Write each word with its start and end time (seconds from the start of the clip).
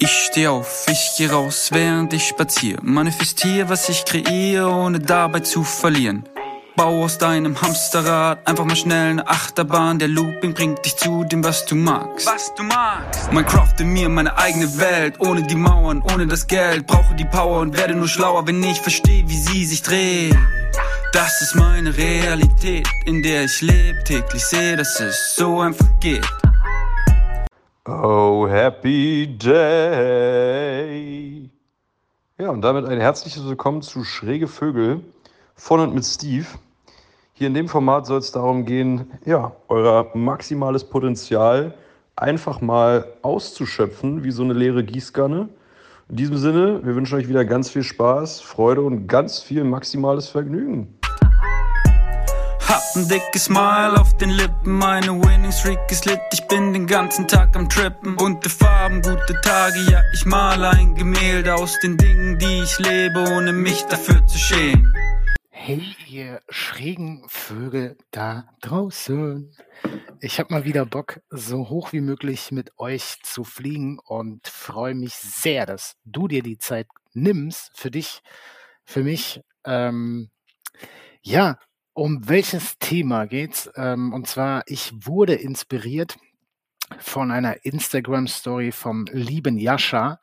Ich 0.00 0.12
steh 0.12 0.46
auf, 0.46 0.86
ich 0.88 1.14
geh 1.16 1.26
raus, 1.26 1.70
während 1.72 2.12
ich 2.12 2.28
spazier. 2.28 2.78
Manifestier, 2.82 3.68
was 3.68 3.88
ich 3.88 4.04
kreiere, 4.04 4.70
ohne 4.70 5.00
dabei 5.00 5.40
zu 5.40 5.64
verlieren. 5.64 6.22
Bau 6.76 7.02
aus 7.02 7.18
deinem 7.18 7.60
Hamsterrad 7.60 8.46
einfach 8.46 8.64
mal 8.64 8.76
schnell 8.76 9.10
eine 9.10 9.26
Achterbahn. 9.26 9.98
Der 9.98 10.06
Looping 10.06 10.54
bringt 10.54 10.84
dich 10.84 10.96
zu 10.96 11.24
dem, 11.24 11.42
was 11.42 11.66
du 11.66 11.74
magst. 11.74 12.28
Was 12.28 12.54
du 12.54 12.62
magst. 12.62 13.32
Mein 13.32 13.44
Craft 13.44 13.74
in 13.80 13.88
mir, 13.88 14.08
meine 14.08 14.38
eigene 14.38 14.78
Welt. 14.78 15.18
Ohne 15.18 15.42
die 15.42 15.56
Mauern, 15.56 16.00
ohne 16.14 16.28
das 16.28 16.46
Geld. 16.46 16.86
Brauche 16.86 17.16
die 17.16 17.24
Power 17.24 17.58
und 17.58 17.76
werde 17.76 17.96
nur 17.96 18.06
schlauer, 18.06 18.46
wenn 18.46 18.62
ich 18.62 18.80
verstehe, 18.80 19.28
wie 19.28 19.36
sie 19.36 19.64
sich 19.64 19.82
dreht. 19.82 20.38
Das 21.12 21.42
ist 21.42 21.56
meine 21.56 21.96
Realität, 21.96 22.86
in 23.04 23.20
der 23.24 23.46
ich 23.46 23.60
lebe. 23.62 23.98
Täglich 24.04 24.44
sehe, 24.44 24.76
dass 24.76 25.00
es 25.00 25.34
so 25.34 25.58
einfach 25.58 25.88
geht. 25.98 26.24
Oh, 27.90 28.46
happy 28.46 29.26
day. 29.38 29.88
Ja, 32.36 32.50
und 32.50 32.60
damit 32.60 32.84
ein 32.84 33.00
herzliches 33.00 33.46
Willkommen 33.46 33.80
zu 33.80 34.04
Schräge 34.04 34.46
Vögel 34.46 35.00
von 35.54 35.80
und 35.80 35.94
mit 35.94 36.04
Steve. 36.04 36.44
Hier 37.32 37.46
in 37.46 37.54
dem 37.54 37.66
Format 37.66 38.04
soll 38.04 38.18
es 38.18 38.30
darum 38.30 38.66
gehen, 38.66 39.10
ja, 39.24 39.52
euer 39.68 40.10
maximales 40.12 40.84
Potenzial 40.84 41.72
einfach 42.14 42.60
mal 42.60 43.06
auszuschöpfen, 43.22 44.22
wie 44.22 44.32
so 44.32 44.42
eine 44.42 44.52
leere 44.52 44.84
Gießkanne. 44.84 45.48
In 46.10 46.16
diesem 46.16 46.36
Sinne, 46.36 46.84
wir 46.84 46.94
wünschen 46.94 47.16
euch 47.16 47.30
wieder 47.30 47.46
ganz 47.46 47.70
viel 47.70 47.84
Spaß, 47.84 48.42
Freude 48.42 48.82
und 48.82 49.06
ganz 49.06 49.40
viel 49.40 49.64
maximales 49.64 50.28
Vergnügen. 50.28 50.97
Hab 52.68 52.82
ein 52.96 53.08
dickes 53.08 53.46
Smile 53.46 53.98
auf 53.98 54.14
den 54.18 54.28
Lippen, 54.28 54.76
meine 54.76 55.06
Winning 55.06 55.52
Streak 55.52 55.80
ist 55.90 56.04
lit, 56.04 56.20
ich 56.34 56.46
bin 56.48 56.74
den 56.74 56.86
ganzen 56.86 57.26
Tag 57.26 57.56
am 57.56 57.66
Trippen. 57.66 58.14
Bunte 58.14 58.50
Farben, 58.50 59.00
gute 59.00 59.40
Tage, 59.40 59.80
ja, 59.90 60.02
ich 60.12 60.26
male 60.26 60.68
ein 60.68 60.94
Gemälde 60.94 61.54
aus 61.54 61.80
den 61.80 61.96
Dingen, 61.96 62.38
die 62.38 62.62
ich 62.62 62.78
lebe, 62.78 63.24
ohne 63.34 63.54
mich 63.54 63.84
dafür 63.84 64.26
zu 64.26 64.36
schämen. 64.36 64.92
Hey, 65.48 65.96
ihr 66.08 66.42
schrägen 66.50 67.24
Vögel 67.28 67.96
da 68.10 68.50
draußen. 68.60 69.50
Ich 70.20 70.38
habe 70.38 70.52
mal 70.52 70.64
wieder 70.66 70.84
Bock, 70.84 71.22
so 71.30 71.70
hoch 71.70 71.94
wie 71.94 72.02
möglich 72.02 72.52
mit 72.52 72.78
euch 72.78 73.16
zu 73.22 73.44
fliegen 73.44 73.98
und 73.98 74.46
freue 74.46 74.94
mich 74.94 75.14
sehr, 75.14 75.64
dass 75.64 75.96
du 76.04 76.28
dir 76.28 76.42
die 76.42 76.58
Zeit 76.58 76.88
nimmst 77.14 77.70
für 77.74 77.90
dich, 77.90 78.20
für 78.84 79.02
mich. 79.02 79.40
Ähm, 79.64 80.28
ja, 81.22 81.58
um 81.98 82.28
welches 82.28 82.78
Thema 82.78 83.26
geht's? 83.26 83.68
Ähm, 83.74 84.12
und 84.12 84.28
zwar, 84.28 84.62
ich 84.66 84.92
wurde 84.94 85.34
inspiriert 85.34 86.16
von 87.00 87.32
einer 87.32 87.64
Instagram-Story 87.64 88.70
vom 88.70 89.06
lieben 89.10 89.58
Jascha, 89.58 90.20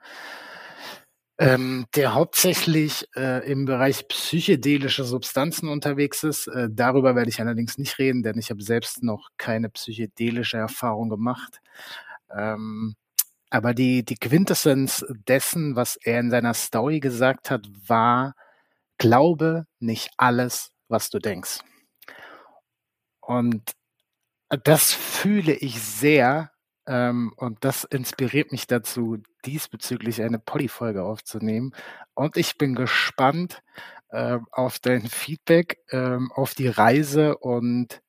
ähm, 1.38 1.86
der 1.94 2.14
hauptsächlich 2.14 3.06
äh, 3.18 3.46
im 3.52 3.66
Bereich 3.66 4.08
psychedelische 4.08 5.03
Substanzen 5.03 5.68
unterwegs 5.68 6.23
ist. 6.23 6.48
Äh, 6.48 6.70
darüber 6.72 7.14
werde 7.14 7.30
ich 7.30 7.42
allerdings 7.42 7.78
nicht 7.78 8.00
reden, 8.00 8.23
denn 8.23 8.40
ich 8.40 8.50
habe 8.52 8.64
selbst 8.64 9.03
noch 9.03 9.28
keine 9.38 9.70
psychedelische 9.70 10.58
Erfahrung 10.58 11.09
gemacht. 11.09 11.59
Ähm, 12.34 12.96
aber 13.50 13.73
die, 13.73 14.06
die 14.06 14.16
Quintessenz 14.16 15.06
dessen, 15.28 15.76
was 15.76 15.98
er 15.98 16.22
in 16.22 16.31
seiner 16.31 16.53
Story 16.53 17.02
gesagt 17.02 17.52
hat, 17.52 17.68
war, 17.86 18.34
glaube 18.98 19.66
nicht 19.80 20.12
alles, 20.16 20.72
was 20.96 21.10
du 21.10 21.20
denkst. 21.20 21.60
Und 23.22 23.74
das 24.64 24.94
fühle 24.94 25.54
ich 25.54 25.82
sehr 25.82 26.52
ähm, 26.88 27.34
und 27.38 27.64
das 27.66 27.84
inspiriert 27.84 28.52
mich 28.52 28.68
dazu, 28.68 29.18
diesbezüglich 29.46 30.22
eine 30.22 30.40
Poddy-Folge 30.40 31.04
aufzunehmen. 31.04 31.74
Und 32.14 32.38
ich 32.38 32.58
bin 32.58 32.76
gespannt 32.76 33.62
äh, 34.10 34.40
auf 34.52 34.80
dein 34.80 35.08
Feedback, 35.08 35.80
äh, 35.90 36.20
auf 36.36 36.54
die 36.54 36.68
Reise 36.68 37.38
und 37.38 38.02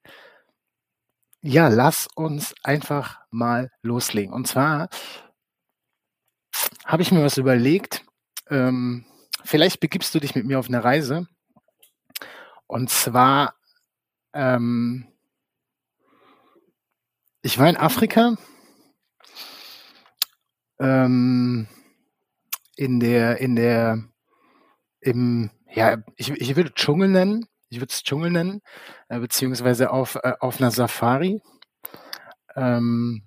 ja, 1.43 1.69
lass 1.69 2.09
uns 2.15 2.55
einfach 2.63 3.21
mal 3.31 3.71
loslegen. 3.83 4.33
Und 4.33 4.47
zwar 4.47 4.89
habe 6.85 7.03
ich 7.03 7.13
mir 7.13 7.23
was 7.23 7.39
überlegt. 7.39 8.05
Ähm, 8.51 9.07
vielleicht 9.45 9.81
begibst 9.81 10.15
du 10.15 10.21
dich 10.21 10.35
mit 10.35 10.45
mir 10.45 10.59
auf 10.59 10.69
eine 10.69 10.83
Reise. 10.83 11.29
Und 12.67 12.91
zwar, 12.91 13.55
ähm, 14.33 15.07
ich 17.43 17.59
war 17.59 17.69
in 17.69 17.77
Afrika, 17.77 18.37
ähm, 20.81 21.69
in 22.77 23.01
der, 23.01 23.39
in 23.39 23.57
der, 23.57 24.03
im, 25.01 25.51
ja, 25.73 25.99
ich, 26.17 26.31
ich 26.31 26.57
würde 26.57 26.75
Dschungel 26.75 27.09
nennen, 27.09 27.47
ich 27.69 27.81
würde 27.81 27.93
es 27.93 28.03
Dschungel 28.03 28.31
nennen, 28.31 28.63
äh, 29.09 29.19
beziehungsweise 29.19 29.91
auf, 29.91 30.17
äh, 30.17 30.35
auf 30.41 30.61
einer 30.61 30.71
Safari. 30.71 31.41
Ähm, 32.55 33.23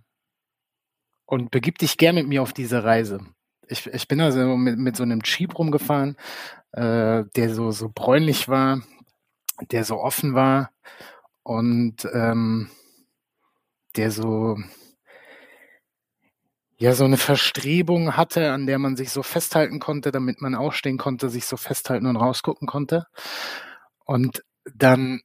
und 1.26 1.52
begib 1.52 1.78
dich 1.78 1.98
gern 1.98 2.16
mit 2.16 2.28
mir 2.28 2.42
auf 2.42 2.54
diese 2.54 2.84
Reise. 2.84 3.20
Ich, 3.68 3.86
ich 3.86 4.08
bin 4.08 4.20
also 4.20 4.58
mit, 4.58 4.80
mit 4.80 4.96
so 4.96 5.04
einem 5.04 5.22
Jeep 5.24 5.58
rumgefahren, 5.60 6.18
äh, 6.72 7.24
der 7.36 7.54
so, 7.54 7.70
so 7.70 7.92
bräunlich 7.94 8.48
war, 8.48 8.82
der 9.72 9.84
so 9.84 10.00
offen 10.00 10.34
war 10.34 10.72
und 11.44 12.08
ähm, 12.14 12.70
der 13.96 14.12
so 14.12 14.58
ja 16.78 16.94
so 16.94 17.04
eine 17.04 17.18
Verstrebung 17.18 18.16
hatte, 18.16 18.52
an 18.54 18.66
der 18.66 18.80
man 18.80 18.96
sich 18.96 19.12
so 19.12 19.22
festhalten 19.22 19.80
konnte, 19.80 20.12
damit 20.12 20.42
man 20.42 20.56
aufstehen 20.56 20.98
konnte, 20.98 21.30
sich 21.30 21.46
so 21.46 21.58
festhalten 21.58 22.06
und 22.06 22.16
rausgucken 22.16 22.68
konnte. 22.68 23.06
Und 24.06 24.44
dann 24.74 25.22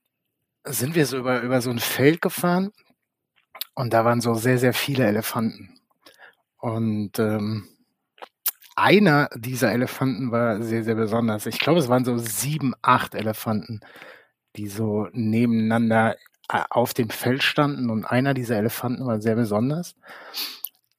sind 0.64 0.96
wir 0.96 1.06
so 1.06 1.16
über, 1.18 1.42
über 1.42 1.60
so 1.62 1.70
ein 1.70 1.78
Feld 1.78 2.20
gefahren 2.20 2.72
und 3.74 3.92
da 3.92 4.04
waren 4.04 4.20
so 4.20 4.34
sehr, 4.34 4.58
sehr 4.58 4.74
viele 4.74 5.06
Elefanten. 5.06 5.78
Und 6.58 7.18
ähm, 7.20 7.68
einer 8.74 9.28
dieser 9.36 9.72
Elefanten 9.72 10.32
war 10.32 10.60
sehr, 10.62 10.82
sehr 10.82 10.96
besonders. 10.96 11.46
Ich 11.46 11.60
glaube, 11.60 11.78
es 11.78 11.88
waren 11.88 12.04
so 12.04 12.18
sieben, 12.18 12.74
acht 12.82 13.14
Elefanten, 13.14 13.80
die 14.56 14.68
so 14.68 15.08
nebeneinander 15.12 16.16
äh, 16.48 16.62
auf 16.70 16.94
dem 16.94 17.10
Feld 17.10 17.42
standen 17.42 17.90
und 17.90 18.04
einer 18.04 18.34
dieser 18.34 18.56
Elefanten 18.56 19.06
war 19.06 19.20
sehr 19.20 19.36
besonders, 19.36 19.94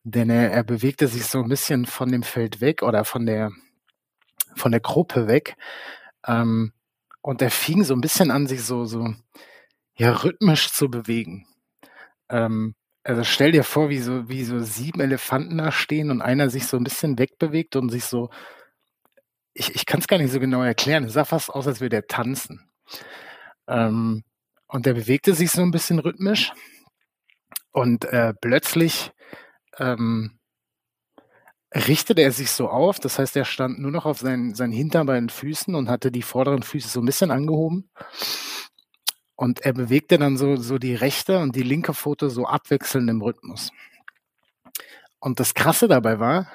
denn 0.04 0.30
er, 0.30 0.52
er 0.52 0.64
bewegte 0.64 1.08
sich 1.08 1.26
so 1.26 1.42
ein 1.42 1.50
bisschen 1.50 1.86
von 1.86 2.12
dem 2.12 2.24
Feld 2.24 2.62
weg 2.62 2.84
oder 2.84 3.06
von 3.06 3.26
der 3.26 3.52
von 4.56 4.72
der 4.72 4.82
Gruppe 4.82 5.28
weg 5.28 5.56
ähm, 6.28 6.74
und 7.22 7.42
er 7.42 7.52
fing 7.52 7.84
so 7.84 7.94
ein 7.94 8.02
bisschen 8.02 8.32
an, 8.32 8.48
sich 8.48 8.64
so 8.64 8.86
so 8.86 9.14
ja 9.98 10.12
rhythmisch 10.12 10.72
zu 10.72 10.90
bewegen. 10.90 11.48
Ähm, 12.30 12.76
also 13.04 13.24
stell 13.24 13.52
dir 13.52 13.64
vor, 13.64 13.90
wie 13.90 14.00
so 14.00 14.30
wie 14.30 14.44
so 14.44 14.60
sieben 14.60 15.02
Elefanten 15.02 15.58
da 15.58 15.72
stehen 15.72 16.12
und 16.12 16.22
einer 16.22 16.50
sich 16.50 16.68
so 16.68 16.78
ein 16.78 16.84
bisschen 16.84 17.20
wegbewegt 17.20 17.76
und 17.76 17.90
sich 17.90 18.06
so 18.06 18.30
ich, 19.54 19.74
ich 19.76 19.86
kann 19.86 20.02
es 20.02 20.08
gar 20.08 20.18
nicht 20.18 20.32
so 20.32 20.40
genau 20.40 20.62
erklären. 20.64 21.06
Es 21.06 21.14
sah 21.14 21.26
fast 21.26 21.50
aus, 21.50 21.66
als 21.68 21.82
würde 21.82 21.96
er 21.98 22.08
tanzen. 22.08 22.70
Ähm, 23.68 24.24
und 24.68 24.86
der 24.86 24.94
bewegte 24.94 25.34
sich 25.34 25.52
so 25.52 25.62
ein 25.62 25.72
bisschen 25.72 26.00
rhythmisch. 26.00 26.52
Und 27.72 28.06
äh, 28.06 28.34
plötzlich 28.40 29.12
ähm, 29.78 30.40
richtete 31.74 32.22
er 32.22 32.32
sich 32.32 32.52
so 32.52 32.70
auf. 32.70 33.00
Das 33.00 33.20
heißt, 33.20 33.36
er 33.36 33.46
stand 33.46 33.80
nur 33.80 33.92
noch 33.92 34.06
auf 34.06 34.20
seinen, 34.20 34.56
seinen 34.56 34.72
hinterbeiden 34.72 35.30
Füßen 35.30 35.76
und 35.76 35.90
hatte 35.90 36.12
die 36.12 36.22
vorderen 36.22 36.64
Füße 36.64 36.88
so 36.88 37.02
ein 37.02 37.06
bisschen 37.06 37.32
angehoben. 37.32 37.90
Und 39.36 39.62
er 39.62 39.74
bewegte 39.74 40.18
dann 40.18 40.38
so, 40.38 40.56
so 40.56 40.78
die 40.78 40.96
rechte 40.96 41.40
und 41.40 41.56
die 41.56 41.64
linke 41.64 41.94
Pfote 41.94 42.30
so 42.30 42.46
abwechselnd 42.46 43.10
im 43.10 43.22
Rhythmus. 43.22 43.72
Und 45.20 45.40
das 45.40 45.54
Krasse 45.54 45.88
dabei 45.88 46.20
war, 46.20 46.48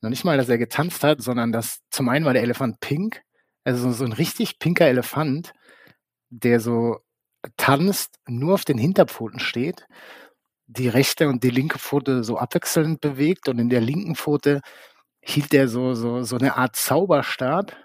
noch 0.00 0.10
nicht 0.10 0.24
mal, 0.24 0.36
dass 0.36 0.48
er 0.48 0.58
getanzt 0.58 1.02
hat, 1.02 1.20
sondern 1.20 1.52
dass 1.52 1.80
zum 1.90 2.08
einen 2.08 2.24
war 2.24 2.32
der 2.32 2.42
Elefant 2.42 2.80
pink, 2.80 3.22
also 3.64 3.90
so 3.92 4.04
ein 4.04 4.12
richtig 4.12 4.58
pinker 4.58 4.86
Elefant, 4.86 5.52
der 6.32 6.60
so 6.60 6.98
tanzt, 7.56 8.18
nur 8.26 8.54
auf 8.54 8.64
den 8.64 8.78
Hinterpfoten 8.78 9.38
steht, 9.38 9.86
die 10.66 10.88
rechte 10.88 11.28
und 11.28 11.44
die 11.44 11.50
linke 11.50 11.78
Pfote 11.78 12.24
so 12.24 12.38
abwechselnd 12.38 13.00
bewegt 13.00 13.48
und 13.48 13.58
in 13.58 13.68
der 13.68 13.80
linken 13.80 14.16
Pfote 14.16 14.60
hielt 15.20 15.52
er 15.54 15.68
so, 15.68 15.94
so, 15.94 16.22
so 16.22 16.36
eine 16.36 16.56
Art 16.56 16.76
Zauberstab, 16.76 17.76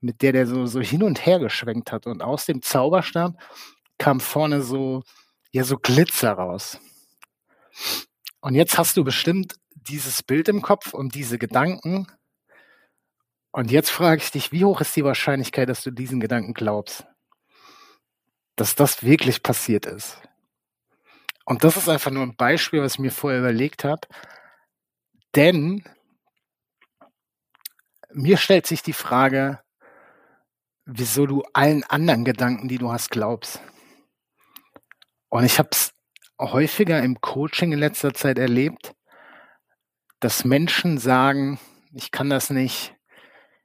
mit 0.00 0.22
der 0.22 0.32
der 0.32 0.46
so, 0.46 0.66
so 0.66 0.80
hin 0.80 1.02
und 1.02 1.24
her 1.26 1.38
geschwenkt 1.38 1.92
hat. 1.92 2.06
Und 2.06 2.22
aus 2.22 2.46
dem 2.46 2.62
Zauberstab 2.62 3.34
kam 3.98 4.20
vorne 4.20 4.62
so, 4.62 5.02
ja, 5.52 5.64
so 5.64 5.76
Glitzer 5.78 6.32
raus. 6.32 6.78
Und 8.40 8.54
jetzt 8.54 8.78
hast 8.78 8.96
du 8.96 9.04
bestimmt 9.04 9.56
dieses 9.74 10.22
Bild 10.22 10.48
im 10.48 10.62
Kopf 10.62 10.94
und 10.94 11.14
diese 11.14 11.38
Gedanken. 11.38 12.06
Und 13.52 13.70
jetzt 13.70 13.90
frage 13.90 14.22
ich 14.22 14.30
dich, 14.30 14.52
wie 14.52 14.64
hoch 14.64 14.80
ist 14.80 14.94
die 14.96 15.04
Wahrscheinlichkeit, 15.04 15.68
dass 15.68 15.82
du 15.82 15.90
diesen 15.90 16.20
Gedanken 16.20 16.54
glaubst? 16.54 17.06
Dass 18.56 18.74
das 18.74 19.02
wirklich 19.02 19.42
passiert 19.42 19.86
ist. 19.86 20.18
Und 21.44 21.64
das 21.64 21.76
ist 21.76 21.88
einfach 21.88 22.10
nur 22.10 22.22
ein 22.22 22.36
Beispiel, 22.36 22.82
was 22.82 22.94
ich 22.94 22.98
mir 23.00 23.10
vorher 23.10 23.40
überlegt 23.40 23.84
habe. 23.84 24.06
Denn 25.34 25.84
mir 28.12 28.36
stellt 28.36 28.66
sich 28.66 28.82
die 28.82 28.92
Frage, 28.92 29.60
wieso 30.84 31.26
du 31.26 31.42
allen 31.52 31.84
anderen 31.84 32.24
Gedanken, 32.24 32.68
die 32.68 32.78
du 32.78 32.92
hast, 32.92 33.10
glaubst. 33.10 33.60
Und 35.28 35.44
ich 35.44 35.58
habe 35.58 35.70
es 35.72 35.92
häufiger 36.38 37.02
im 37.02 37.20
Coaching 37.20 37.72
in 37.72 37.78
letzter 37.78 38.14
Zeit 38.14 38.38
erlebt, 38.38 38.94
dass 40.18 40.44
Menschen 40.44 40.98
sagen, 40.98 41.60
ich 41.92 42.10
kann 42.10 42.30
das 42.30 42.50
nicht, 42.50 42.94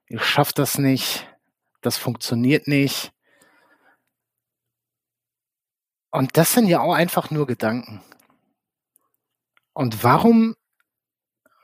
ich 0.07 0.23
schaffe 0.23 0.53
das 0.55 0.77
nicht, 0.77 1.27
das 1.81 1.97
funktioniert 1.97 2.67
nicht. 2.67 3.11
Und 6.15 6.37
das 6.37 6.53
sind 6.53 6.67
ja 6.67 6.79
auch 6.79 6.93
einfach 6.93 7.29
nur 7.29 7.45
Gedanken. 7.45 8.01
Und 9.73 10.01
warum 10.01 10.55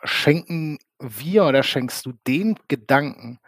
schenken 0.03 0.77
wir 0.99 1.45
oder 1.45 1.63
schenkst 1.63 2.05
du 2.05 2.11
den 2.27 2.59
Gedanken, 2.67 3.39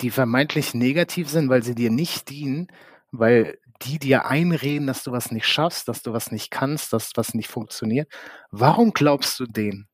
die 0.00 0.10
vermeintlich 0.10 0.72
negativ 0.72 1.28
sind, 1.28 1.48
weil 1.48 1.64
sie 1.64 1.74
dir 1.74 1.90
nicht 1.90 2.30
dienen, 2.30 2.68
weil 3.10 3.58
die 3.82 3.98
dir 3.98 4.26
einreden, 4.26 4.86
dass 4.86 5.02
du 5.02 5.10
was 5.10 5.32
nicht 5.32 5.48
schaffst, 5.48 5.88
dass 5.88 6.02
du 6.02 6.12
was 6.12 6.30
nicht 6.30 6.52
kannst, 6.52 6.92
dass 6.92 7.10
was 7.16 7.34
nicht 7.34 7.48
funktioniert. 7.48 8.08
Warum 8.52 8.92
glaubst 8.92 9.40
du 9.40 9.46
denen? 9.46 9.88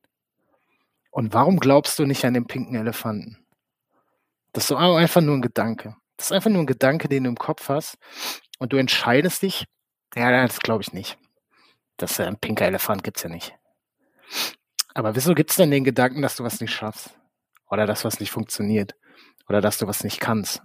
Und 1.09 1.33
warum 1.33 1.59
glaubst 1.59 1.97
du 1.97 2.05
nicht 2.05 2.25
an 2.25 2.35
den 2.35 2.45
pinken 2.45 2.75
Elefanten? 2.75 3.43
Das 4.51 4.65
ist 4.65 4.71
einfach 4.71 5.21
nur 5.21 5.35
ein 5.35 5.41
Gedanke. 5.41 5.95
Das 6.15 6.27
ist 6.27 6.31
einfach 6.31 6.51
nur 6.51 6.61
ein 6.61 6.67
Gedanke, 6.67 7.09
den 7.09 7.23
du 7.23 7.31
im 7.31 7.37
Kopf 7.37 7.69
hast 7.69 7.97
und 8.59 8.71
du 8.71 8.77
entscheidest 8.77 9.41
dich, 9.41 9.65
ja, 10.15 10.45
das 10.45 10.59
glaube 10.59 10.83
ich 10.83 10.93
nicht. 10.93 11.17
Das 11.97 12.19
äh, 12.19 12.23
ein 12.23 12.37
pinker 12.37 12.65
Elefant 12.65 13.03
gibt's 13.03 13.23
ja 13.23 13.29
nicht. 13.29 13.55
Aber 14.93 15.15
wieso 15.15 15.33
gibt's 15.33 15.55
denn 15.55 15.71
den 15.71 15.83
Gedanken, 15.83 16.21
dass 16.21 16.35
du 16.35 16.43
was 16.43 16.61
nicht 16.61 16.73
schaffst? 16.73 17.11
Oder 17.69 17.87
dass 17.87 18.05
was 18.05 18.19
nicht 18.19 18.31
funktioniert? 18.31 18.95
Oder 19.47 19.61
dass 19.61 19.77
du 19.77 19.87
was 19.87 20.03
nicht 20.03 20.19
kannst? 20.19 20.61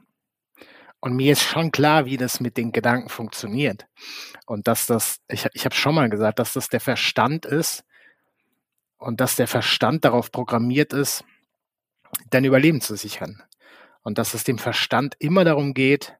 Und 1.01 1.15
mir 1.15 1.33
ist 1.33 1.43
schon 1.43 1.71
klar, 1.71 2.07
wie 2.07 2.17
das 2.17 2.41
mit 2.41 2.57
den 2.57 2.73
Gedanken 2.73 3.09
funktioniert. 3.09 3.87
Und 4.47 4.67
dass 4.67 4.87
das, 4.87 5.21
ich, 5.29 5.47
ich 5.53 5.65
habe 5.65 5.75
schon 5.75 5.95
mal 5.95 6.11
gesagt, 6.11 6.39
dass 6.39 6.53
das 6.53 6.69
der 6.69 6.81
Verstand 6.81 7.47
ist 7.47 7.85
und 8.99 9.21
dass 9.21 9.37
der 9.37 9.47
Verstand 9.47 10.05
darauf 10.05 10.33
programmiert 10.33 10.93
ist, 10.93 11.25
dein 12.31 12.45
Überleben 12.45 12.81
zu 12.81 12.97
sichern. 12.97 13.43
Und 14.03 14.19
dass 14.19 14.35
es 14.35 14.45
dem 14.45 14.59
Verstand 14.59 15.15
immer 15.19 15.45
darum 15.45 15.73
geht, 15.73 16.17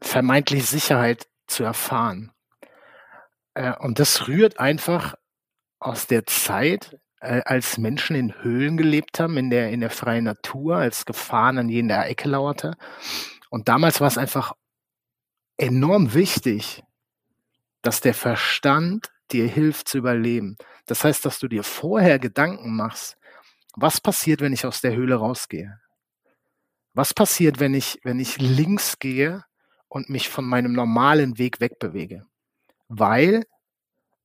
vermeintlich 0.00 0.66
Sicherheit 0.66 1.28
zu 1.46 1.64
erfahren. 1.64 2.32
Äh, 3.54 3.74
und 3.78 3.98
das 3.98 4.28
rührt 4.28 4.58
einfach 4.58 5.14
aus 5.78 6.06
der 6.06 6.26
Zeit, 6.26 6.98
äh, 7.20 7.42
als 7.44 7.78
Menschen 7.78 8.16
in 8.16 8.42
Höhlen 8.42 8.76
gelebt 8.76 9.20
haben, 9.20 9.36
in 9.36 9.50
der, 9.50 9.70
in 9.70 9.80
der 9.80 9.90
freien 9.90 10.24
Natur, 10.24 10.76
als 10.76 11.04
Gefahren 11.04 11.58
an 11.58 11.68
jeder 11.68 12.06
Ecke 12.08 12.28
lauerte. 12.28 12.76
Und 13.50 13.68
damals 13.68 14.00
war 14.00 14.08
es 14.08 14.18
einfach 14.18 14.52
enorm 15.56 16.14
wichtig, 16.14 16.82
dass 17.82 18.00
der 18.00 18.14
Verstand 18.14 19.12
dir 19.32 19.46
hilft 19.46 19.88
zu 19.88 19.98
überleben. 19.98 20.56
Das 20.86 21.04
heißt, 21.04 21.24
dass 21.24 21.38
du 21.38 21.48
dir 21.48 21.64
vorher 21.64 22.18
Gedanken 22.18 22.76
machst, 22.76 23.16
was 23.74 24.00
passiert, 24.00 24.40
wenn 24.40 24.52
ich 24.52 24.66
aus 24.66 24.80
der 24.80 24.94
Höhle 24.94 25.16
rausgehe? 25.16 25.80
Was 26.94 27.14
passiert, 27.14 27.58
wenn 27.58 27.72
ich, 27.72 28.00
wenn 28.04 28.20
ich 28.20 28.38
links 28.38 28.98
gehe 28.98 29.44
und 29.92 30.08
mich 30.08 30.30
von 30.30 30.46
meinem 30.46 30.72
normalen 30.72 31.36
Weg 31.36 31.60
wegbewege? 31.60 32.24
Weil 32.88 33.44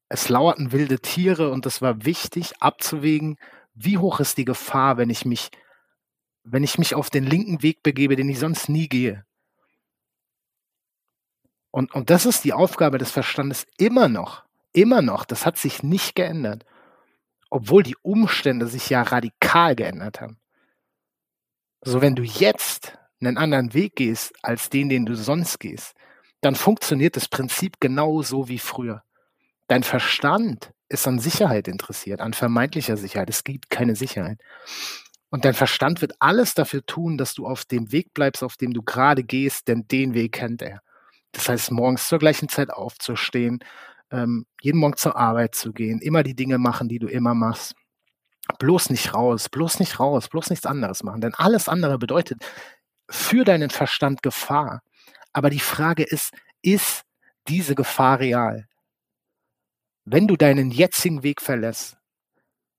es 0.07 0.29
lauerten 0.29 0.71
wilde 0.71 0.99
Tiere 1.01 1.51
und 1.51 1.65
es 1.65 1.81
war 1.81 2.05
wichtig 2.05 2.53
abzuwägen, 2.61 3.37
wie 3.73 3.97
hoch 3.97 4.21
ist 4.21 4.37
die 4.37 4.45
Gefahr, 4.45 4.97
wenn 4.97 5.09
ich 5.09 5.25
mich, 5.25 5.49
wenn 6.43 6.63
ich 6.63 6.77
mich 6.77 6.95
auf 6.95 7.09
den 7.09 7.25
linken 7.25 7.61
Weg 7.63 7.83
begebe, 7.83 8.15
den 8.15 8.29
ich 8.29 8.39
sonst 8.39 8.69
nie 8.69 8.87
gehe. 8.87 9.25
Und, 11.69 11.93
und 11.93 12.09
das 12.09 12.25
ist 12.25 12.45
die 12.45 12.53
Aufgabe 12.53 12.97
des 12.97 13.11
Verstandes 13.11 13.67
immer 13.77 14.07
noch, 14.07 14.45
immer 14.71 15.01
noch. 15.01 15.25
Das 15.25 15.45
hat 15.45 15.57
sich 15.57 15.83
nicht 15.83 16.15
geändert, 16.15 16.65
obwohl 17.49 17.83
die 17.83 17.97
Umstände 18.01 18.67
sich 18.67 18.89
ja 18.89 19.01
radikal 19.01 19.75
geändert 19.75 20.21
haben. 20.21 20.39
So, 21.81 22.01
wenn 22.01 22.15
du 22.15 22.23
jetzt 22.23 22.97
einen 23.19 23.37
anderen 23.37 23.73
Weg 23.73 23.95
gehst 23.95 24.33
als 24.43 24.69
den, 24.69 24.89
den 24.89 25.05
du 25.05 25.15
sonst 25.15 25.59
gehst, 25.59 25.93
dann 26.41 26.55
funktioniert 26.55 27.15
das 27.15 27.27
Prinzip 27.27 27.79
genauso 27.79 28.47
wie 28.47 28.59
früher. 28.59 29.03
Dein 29.67 29.83
Verstand 29.83 30.71
ist 30.89 31.07
an 31.07 31.19
Sicherheit 31.19 31.67
interessiert, 31.67 32.21
an 32.21 32.33
vermeintlicher 32.33 32.97
Sicherheit. 32.97 33.29
Es 33.29 33.43
gibt 33.43 33.69
keine 33.69 33.95
Sicherheit. 33.95 34.39
Und 35.29 35.43
dein 35.43 35.53
Verstand 35.53 36.01
wird 36.01 36.13
alles 36.19 36.53
dafür 36.53 36.85
tun, 36.85 37.17
dass 37.17 37.33
du 37.33 37.45
auf 37.45 37.65
dem 37.65 37.91
Weg 37.91 38.13
bleibst, 38.13 38.43
auf 38.43 38.55
dem 38.55 38.71
du 38.71 38.81
gerade 38.81 39.23
gehst, 39.23 39.67
denn 39.67 39.87
den 39.87 40.13
Weg 40.13 40.33
kennt 40.33 40.61
er. 40.61 40.81
Das 41.33 41.49
heißt, 41.49 41.71
morgens 41.71 42.07
zur 42.07 42.19
gleichen 42.19 42.47
Zeit 42.47 42.69
aufzustehen, 42.69 43.59
ähm, 44.09 44.45
jeden 44.61 44.79
Morgen 44.79 44.95
zur 44.95 45.17
Arbeit 45.17 45.55
zu 45.55 45.73
gehen, 45.73 45.99
immer 45.99 46.23
die 46.23 46.35
Dinge 46.35 46.57
machen, 46.57 46.87
die 46.87 46.99
du 46.99 47.07
immer 47.07 47.33
machst. 47.33 47.75
Bloß 48.59 48.89
nicht 48.89 49.13
raus, 49.13 49.49
bloß 49.49 49.79
nicht 49.79 49.99
raus, 49.99 50.29
bloß 50.29 50.49
nichts 50.49 50.65
anderes 50.65 51.03
machen. 51.03 51.19
Denn 51.19 51.33
alles 51.33 51.67
andere 51.67 51.97
bedeutet 51.99 52.41
für 53.09 53.44
deinen 53.44 53.69
Verstand 53.69 54.24
Gefahr. 54.24 54.81
Aber 55.33 55.50
die 55.50 55.59
Frage 55.59 56.04
ist, 56.04 56.33
ist 56.62 57.04
diese 57.48 57.75
Gefahr 57.75 58.19
real? 58.19 58.68
wenn 60.09 60.25
du 60.25 60.38
deinen 60.38 60.71
jetzigen 60.71 61.21
Weg 61.21 61.42
verlässt, 61.42 61.98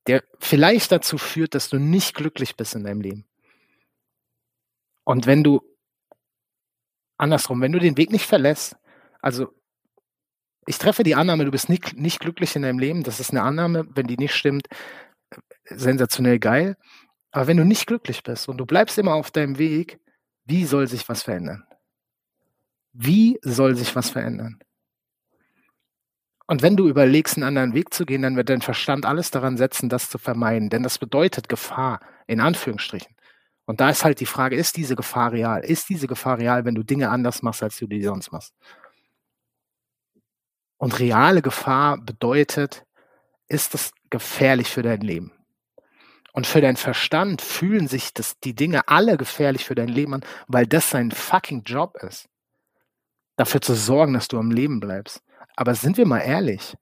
der 0.06 0.24
vielleicht 0.40 0.90
dazu 0.90 1.18
führt, 1.18 1.54
dass 1.54 1.68
du 1.68 1.78
nicht 1.78 2.14
glücklich 2.14 2.56
bist 2.56 2.74
in 2.74 2.84
deinem 2.84 3.02
Leben. 3.02 3.26
Und 5.04 5.26
wenn 5.26 5.44
du, 5.44 5.60
andersrum, 7.18 7.60
wenn 7.60 7.72
du 7.72 7.78
den 7.78 7.98
Weg 7.98 8.10
nicht 8.10 8.24
verlässt, 8.24 8.76
also 9.20 9.52
ich 10.66 10.78
treffe 10.78 11.02
die 11.02 11.14
Annahme, 11.14 11.44
du 11.44 11.50
bist 11.50 11.68
nicht, 11.68 11.94
nicht 11.98 12.18
glücklich 12.18 12.56
in 12.56 12.62
deinem 12.62 12.78
Leben, 12.78 13.02
das 13.02 13.20
ist 13.20 13.30
eine 13.30 13.42
Annahme, 13.42 13.86
wenn 13.90 14.06
die 14.06 14.16
nicht 14.16 14.34
stimmt, 14.34 14.66
sensationell 15.64 16.38
geil. 16.38 16.78
Aber 17.30 17.46
wenn 17.46 17.58
du 17.58 17.64
nicht 17.64 17.86
glücklich 17.86 18.22
bist 18.22 18.48
und 18.48 18.56
du 18.56 18.64
bleibst 18.64 18.96
immer 18.96 19.12
auf 19.12 19.30
deinem 19.30 19.58
Weg, 19.58 20.00
wie 20.48 20.64
soll 20.64 20.88
sich 20.88 21.08
was 21.08 21.22
verändern? 21.22 21.64
Wie 22.92 23.38
soll 23.42 23.76
sich 23.76 23.94
was 23.94 24.08
verändern? 24.10 24.58
Und 26.46 26.62
wenn 26.62 26.74
du 26.74 26.88
überlegst, 26.88 27.36
einen 27.36 27.44
anderen 27.44 27.74
Weg 27.74 27.92
zu 27.92 28.06
gehen, 28.06 28.22
dann 28.22 28.36
wird 28.36 28.48
dein 28.48 28.62
Verstand 28.62 29.04
alles 29.04 29.30
daran 29.30 29.58
setzen, 29.58 29.90
das 29.90 30.08
zu 30.08 30.16
vermeiden. 30.16 30.70
Denn 30.70 30.82
das 30.82 30.98
bedeutet 30.98 31.50
Gefahr, 31.50 32.00
in 32.26 32.40
Anführungsstrichen. 32.40 33.14
Und 33.66 33.82
da 33.82 33.90
ist 33.90 34.04
halt 34.04 34.20
die 34.20 34.26
Frage, 34.26 34.56
ist 34.56 34.78
diese 34.78 34.96
Gefahr 34.96 35.32
real? 35.32 35.62
Ist 35.62 35.90
diese 35.90 36.06
Gefahr 36.06 36.38
real, 36.38 36.64
wenn 36.64 36.74
du 36.74 36.82
Dinge 36.82 37.10
anders 37.10 37.42
machst, 37.42 37.62
als 37.62 37.76
du 37.76 37.86
die 37.86 38.02
sonst 38.02 38.32
machst? 38.32 38.54
Und 40.78 40.98
reale 40.98 41.42
Gefahr 41.42 41.98
bedeutet, 41.98 42.86
ist 43.48 43.74
es 43.74 43.92
gefährlich 44.08 44.70
für 44.70 44.82
dein 44.82 45.02
Leben? 45.02 45.37
Und 46.38 46.46
für 46.46 46.60
deinen 46.60 46.76
Verstand 46.76 47.42
fühlen 47.42 47.88
sich 47.88 48.14
das, 48.14 48.38
die 48.38 48.54
Dinge 48.54 48.86
alle 48.86 49.16
gefährlich 49.16 49.64
für 49.64 49.74
dein 49.74 49.88
Leben 49.88 50.14
an, 50.14 50.24
weil 50.46 50.68
das 50.68 50.88
sein 50.88 51.10
fucking 51.10 51.64
Job 51.64 51.98
ist. 52.00 52.28
Dafür 53.34 53.60
zu 53.60 53.74
sorgen, 53.74 54.12
dass 54.12 54.28
du 54.28 54.38
am 54.38 54.52
Leben 54.52 54.78
bleibst. 54.78 55.20
Aber 55.56 55.74
sind 55.74 55.96
wir 55.96 56.06
mal 56.06 56.20
ehrlich, 56.20 56.76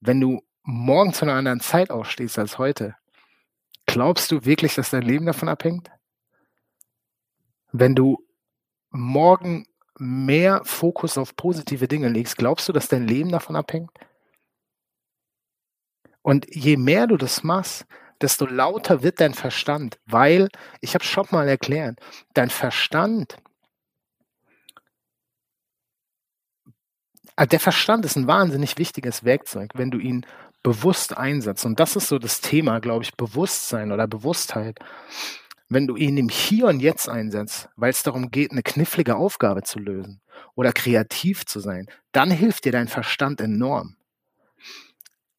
wenn 0.00 0.20
du 0.20 0.42
morgen 0.62 1.14
zu 1.14 1.24
einer 1.24 1.36
anderen 1.36 1.60
Zeit 1.60 1.90
aufstehst 1.90 2.38
als 2.38 2.58
heute, 2.58 2.94
glaubst 3.86 4.30
du 4.30 4.44
wirklich, 4.44 4.74
dass 4.74 4.90
dein 4.90 5.04
Leben 5.04 5.24
davon 5.24 5.48
abhängt? 5.48 5.90
Wenn 7.72 7.94
du 7.94 8.28
morgen 8.90 9.66
mehr 9.98 10.60
Fokus 10.64 11.16
auf 11.16 11.34
positive 11.34 11.88
Dinge 11.88 12.10
legst, 12.10 12.36
glaubst 12.36 12.68
du, 12.68 12.74
dass 12.74 12.88
dein 12.88 13.08
Leben 13.08 13.30
davon 13.30 13.56
abhängt? 13.56 13.90
Und 16.20 16.46
je 16.54 16.76
mehr 16.76 17.06
du 17.06 17.16
das 17.16 17.42
machst, 17.42 17.86
desto 18.24 18.46
lauter 18.46 19.02
wird 19.02 19.20
dein 19.20 19.34
Verstand, 19.34 19.98
weil, 20.06 20.48
ich 20.80 20.94
habe 20.94 21.04
schon 21.04 21.26
mal 21.30 21.48
erklärt, 21.48 22.00
dein 22.32 22.50
Verstand 22.50 23.36
Ah, 27.36 27.46
der 27.46 27.58
Verstand 27.58 28.04
ist 28.04 28.16
ein 28.16 28.28
wahnsinnig 28.28 28.78
wichtiges 28.78 29.24
Werkzeug, 29.24 29.72
wenn 29.74 29.90
du 29.90 29.98
ihn 29.98 30.24
bewusst 30.62 31.16
einsetzt. 31.16 31.64
Und 31.64 31.80
das 31.80 31.96
ist 31.96 32.06
so 32.06 32.18
das 32.18 32.40
Thema, 32.40 32.78
glaube 32.78 33.02
ich, 33.02 33.16
Bewusstsein 33.16 33.90
oder 33.90 34.06
Bewusstheit. 34.06 34.78
Wenn 35.68 35.88
du 35.88 35.96
ihn 35.96 36.16
im 36.16 36.28
Hier 36.28 36.66
und 36.66 36.78
Jetzt 36.78 37.08
einsetzt, 37.08 37.68
weil 37.74 37.90
es 37.90 38.04
darum 38.04 38.30
geht, 38.30 38.52
eine 38.52 38.62
knifflige 38.62 39.16
Aufgabe 39.16 39.64
zu 39.64 39.80
lösen 39.80 40.20
oder 40.54 40.72
kreativ 40.72 41.44
zu 41.44 41.58
sein, 41.58 41.86
dann 42.12 42.30
hilft 42.30 42.66
dir 42.66 42.72
dein 42.72 42.86
Verstand 42.86 43.40
enorm. 43.40 43.96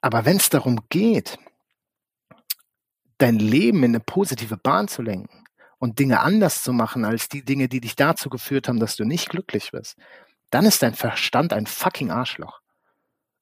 Aber 0.02 0.26
wenn 0.26 0.38
es 0.38 0.50
darum 0.50 0.82
geht, 0.90 1.38
dein 3.18 3.40
Leben 3.40 3.84
in 3.84 3.92
eine 3.92 4.00
positive 4.00 4.58
Bahn 4.58 4.88
zu 4.88 5.02
lenken 5.02 5.44
und 5.78 6.00
Dinge 6.00 6.20
anders 6.22 6.64
zu 6.64 6.74
machen 6.74 7.06
als 7.06 7.30
die 7.30 7.44
Dinge, 7.46 7.68
die 7.70 7.82
dich 7.82 7.96
dazu 7.96 8.30
geführt 8.30 8.68
haben, 8.68 8.80
dass 8.80 8.96
du 8.96 9.06
nicht 9.06 9.30
glücklich 9.30 9.72
bist, 9.72 9.98
dann 10.50 10.66
ist 10.66 10.82
dein 10.82 10.94
Verstand 10.96 11.54
ein 11.54 11.66
fucking 11.68 12.12
Arschloch. 12.12 12.62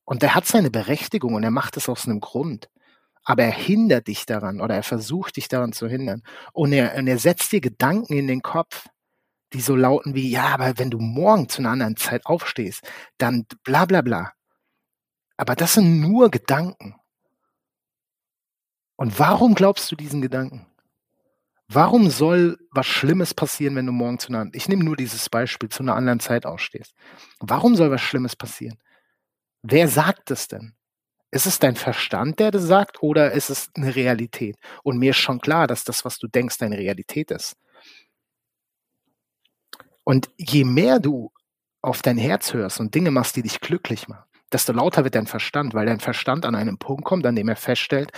Und 0.05 0.21
der 0.21 0.35
hat 0.35 0.45
seine 0.45 0.71
Berechtigung 0.71 1.33
und 1.35 1.43
er 1.43 1.51
macht 1.51 1.77
es 1.77 1.89
aus 1.89 2.05
einem 2.05 2.19
Grund. 2.19 2.69
aber 3.23 3.43
er 3.43 3.51
hindert 3.51 4.07
dich 4.07 4.25
daran 4.25 4.61
oder 4.61 4.75
er 4.75 4.83
versucht 4.83 5.37
dich 5.37 5.47
daran 5.47 5.73
zu 5.73 5.87
hindern. 5.87 6.23
Und 6.51 6.73
er, 6.73 6.95
und 6.95 7.07
er 7.07 7.17
setzt 7.17 7.51
dir 7.51 7.61
Gedanken 7.61 8.13
in 8.13 8.27
den 8.27 8.41
Kopf, 8.41 8.87
die 9.53 9.61
so 9.61 9.75
lauten 9.75 10.15
wie, 10.15 10.29
ja, 10.29 10.47
aber 10.47 10.77
wenn 10.77 10.89
du 10.89 10.99
morgen 10.99 11.47
zu 11.49 11.61
einer 11.61 11.71
anderen 11.71 11.95
Zeit 11.95 12.25
aufstehst, 12.25 12.81
dann 13.17 13.45
bla 13.63 13.85
bla 13.85 14.01
bla. 14.01 14.33
Aber 15.37 15.55
das 15.55 15.75
sind 15.75 16.01
nur 16.01 16.31
Gedanken. 16.31 16.95
Und 18.95 19.19
warum 19.19 19.55
glaubst 19.55 19.91
du 19.91 19.95
diesen 19.95 20.21
Gedanken? 20.21 20.65
Warum 21.67 22.09
soll 22.09 22.59
was 22.71 22.85
Schlimmes 22.85 23.33
passieren, 23.33 23.75
wenn 23.75 23.85
du 23.85 23.91
morgen 23.91 24.19
zu 24.19 24.29
einer, 24.29 24.49
ich 24.53 24.67
nehme 24.67 24.83
nur 24.83 24.95
dieses 24.95 25.29
Beispiel, 25.29 25.69
zu 25.69 25.81
einer 25.81 25.95
anderen 25.95 26.19
Zeit 26.19 26.45
ausstehst? 26.45 26.93
Warum 27.39 27.75
soll 27.75 27.89
was 27.89 28.01
Schlimmes 28.01 28.35
passieren? 28.35 28.77
Wer 29.63 29.87
sagt 29.87 30.29
es 30.29 30.47
denn? 30.47 30.73
Ist 31.31 31.47
es 31.47 31.57
dein 31.57 31.75
Verstand, 31.75 32.39
der 32.39 32.51
das 32.51 32.63
sagt, 32.63 33.01
oder 33.01 33.31
ist 33.31 33.49
es 33.49 33.71
eine 33.73 33.95
Realität? 33.95 34.57
Und 34.83 34.99
mir 34.99 35.11
ist 35.11 35.17
schon 35.17 35.39
klar, 35.39 35.65
dass 35.65 35.83
das, 35.83 36.05
was 36.05 36.19
du 36.19 36.27
denkst, 36.27 36.59
deine 36.59 36.77
Realität 36.77 37.31
ist. 37.31 37.55
Und 40.03 40.29
je 40.37 40.63
mehr 40.63 40.99
du 40.99 41.31
auf 41.81 42.01
dein 42.01 42.17
Herz 42.17 42.53
hörst 42.53 42.79
und 42.79 42.93
Dinge 42.93 43.09
machst, 43.09 43.35
die 43.35 43.41
dich 43.41 43.61
glücklich 43.61 44.07
machen, 44.07 44.25
desto 44.51 44.73
lauter 44.73 45.05
wird 45.05 45.15
dein 45.15 45.25
Verstand, 45.25 45.73
weil 45.73 45.87
dein 45.87 45.99
Verstand 45.99 46.45
an 46.45 46.53
einen 46.55 46.77
Punkt 46.77 47.03
kommt, 47.03 47.25
an 47.25 47.35
dem 47.35 47.49
er 47.49 47.55
feststellt, 47.55 48.11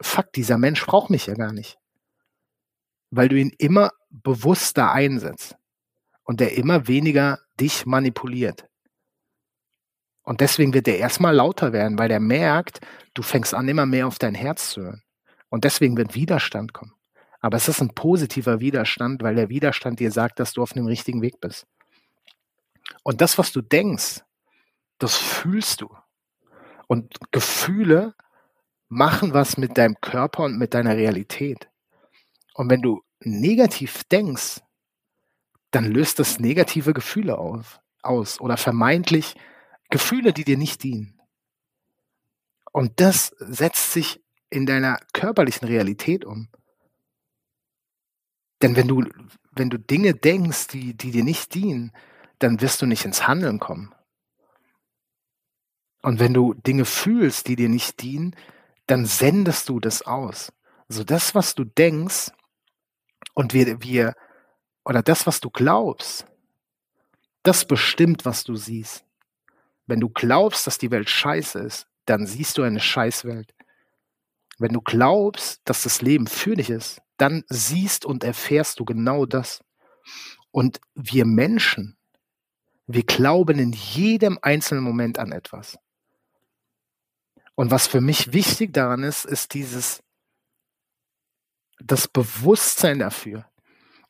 fuck, 0.00 0.32
dieser 0.32 0.58
Mensch 0.58 0.84
braucht 0.84 1.10
mich 1.10 1.26
ja 1.26 1.34
gar 1.34 1.52
nicht. 1.52 1.78
Weil 3.10 3.28
du 3.28 3.36
ihn 3.36 3.52
immer 3.58 3.92
bewusster 4.10 4.92
einsetzt 4.92 5.56
und 6.24 6.40
der 6.40 6.56
immer 6.56 6.88
weniger 6.88 7.40
dich 7.58 7.86
manipuliert. 7.86 8.66
Und 10.22 10.40
deswegen 10.40 10.74
wird 10.74 10.86
er 10.86 10.98
erstmal 10.98 11.34
lauter 11.34 11.72
werden, 11.72 11.98
weil 11.98 12.10
er 12.10 12.20
merkt, 12.20 12.80
du 13.14 13.22
fängst 13.22 13.54
an, 13.54 13.68
immer 13.68 13.86
mehr 13.86 14.06
auf 14.06 14.18
dein 14.18 14.34
Herz 14.34 14.70
zu 14.70 14.82
hören. 14.82 15.02
Und 15.48 15.64
deswegen 15.64 15.96
wird 15.96 16.14
Widerstand 16.14 16.72
kommen. 16.72 16.94
Aber 17.40 17.56
es 17.56 17.68
ist 17.68 17.80
ein 17.80 17.94
positiver 17.94 18.60
Widerstand, 18.60 19.22
weil 19.22 19.34
der 19.34 19.48
Widerstand 19.48 19.98
dir 19.98 20.12
sagt, 20.12 20.38
dass 20.38 20.52
du 20.52 20.62
auf 20.62 20.72
dem 20.72 20.86
richtigen 20.86 21.22
Weg 21.22 21.40
bist. 21.40 21.66
Und 23.02 23.20
das, 23.20 23.38
was 23.38 23.50
du 23.50 23.62
denkst, 23.62 24.22
das 24.98 25.16
fühlst 25.16 25.80
du. 25.80 25.88
Und 26.86 27.14
Gefühle 27.32 28.14
machen 28.90 29.32
was 29.32 29.56
mit 29.56 29.78
deinem 29.78 29.98
Körper 30.00 30.42
und 30.42 30.58
mit 30.58 30.74
deiner 30.74 30.96
Realität. 30.96 31.70
Und 32.54 32.68
wenn 32.68 32.82
du 32.82 33.02
negativ 33.20 34.04
denkst, 34.04 34.60
dann 35.70 35.84
löst 35.84 36.18
das 36.18 36.40
negative 36.40 36.92
Gefühle 36.92 37.38
auf, 37.38 37.80
aus 38.02 38.40
oder 38.40 38.56
vermeintlich 38.56 39.36
Gefühle, 39.88 40.32
die 40.32 40.44
dir 40.44 40.58
nicht 40.58 40.82
dienen. 40.82 41.18
Und 42.72 43.00
das 43.00 43.34
setzt 43.38 43.92
sich 43.92 44.22
in 44.50 44.66
deiner 44.66 44.98
körperlichen 45.12 45.68
Realität 45.68 46.24
um. 46.24 46.48
Denn 48.62 48.74
wenn 48.76 48.88
du, 48.88 49.04
wenn 49.52 49.70
du 49.70 49.78
Dinge 49.78 50.14
denkst, 50.14 50.68
die, 50.68 50.94
die 50.94 51.12
dir 51.12 51.24
nicht 51.24 51.54
dienen, 51.54 51.92
dann 52.40 52.60
wirst 52.60 52.82
du 52.82 52.86
nicht 52.86 53.04
ins 53.04 53.26
Handeln 53.26 53.60
kommen. 53.60 53.94
Und 56.02 56.18
wenn 56.18 56.34
du 56.34 56.54
Dinge 56.54 56.84
fühlst, 56.84 57.46
die 57.46 57.56
dir 57.56 57.68
nicht 57.68 58.02
dienen, 58.02 58.34
dann 58.90 59.06
sendest 59.06 59.68
du 59.68 59.78
das 59.78 60.02
aus. 60.02 60.52
So 60.88 61.04
das, 61.04 61.34
was 61.36 61.54
du 61.54 61.62
denkst 61.64 62.32
und 63.34 63.54
wir, 63.54 63.80
wir, 63.82 64.14
oder 64.84 65.02
das, 65.02 65.28
was 65.28 65.40
du 65.40 65.48
glaubst, 65.48 66.26
das 67.44 67.64
bestimmt, 67.64 68.24
was 68.24 68.42
du 68.42 68.56
siehst. 68.56 69.04
Wenn 69.86 70.00
du 70.00 70.08
glaubst, 70.08 70.66
dass 70.66 70.78
die 70.78 70.90
Welt 70.90 71.08
scheiße 71.08 71.60
ist, 71.60 71.86
dann 72.04 72.26
siehst 72.26 72.58
du 72.58 72.62
eine 72.62 72.80
Scheißwelt. 72.80 73.54
Wenn 74.58 74.72
du 74.72 74.80
glaubst, 74.80 75.60
dass 75.64 75.84
das 75.84 76.02
Leben 76.02 76.26
für 76.26 76.56
dich 76.56 76.70
ist, 76.70 77.00
dann 77.16 77.44
siehst 77.48 78.04
und 78.04 78.24
erfährst 78.24 78.80
du 78.80 78.84
genau 78.84 79.24
das. 79.24 79.62
Und 80.50 80.80
wir 80.94 81.26
Menschen, 81.26 81.96
wir 82.88 83.04
glauben 83.04 83.60
in 83.60 83.72
jedem 83.72 84.38
einzelnen 84.42 84.82
Moment 84.82 85.20
an 85.20 85.30
etwas. 85.30 85.78
Und 87.60 87.70
was 87.70 87.86
für 87.86 88.00
mich 88.00 88.32
wichtig 88.32 88.72
daran 88.72 89.02
ist, 89.02 89.26
ist 89.26 89.52
dieses, 89.52 90.02
das 91.78 92.08
Bewusstsein 92.08 93.00
dafür. 93.00 93.44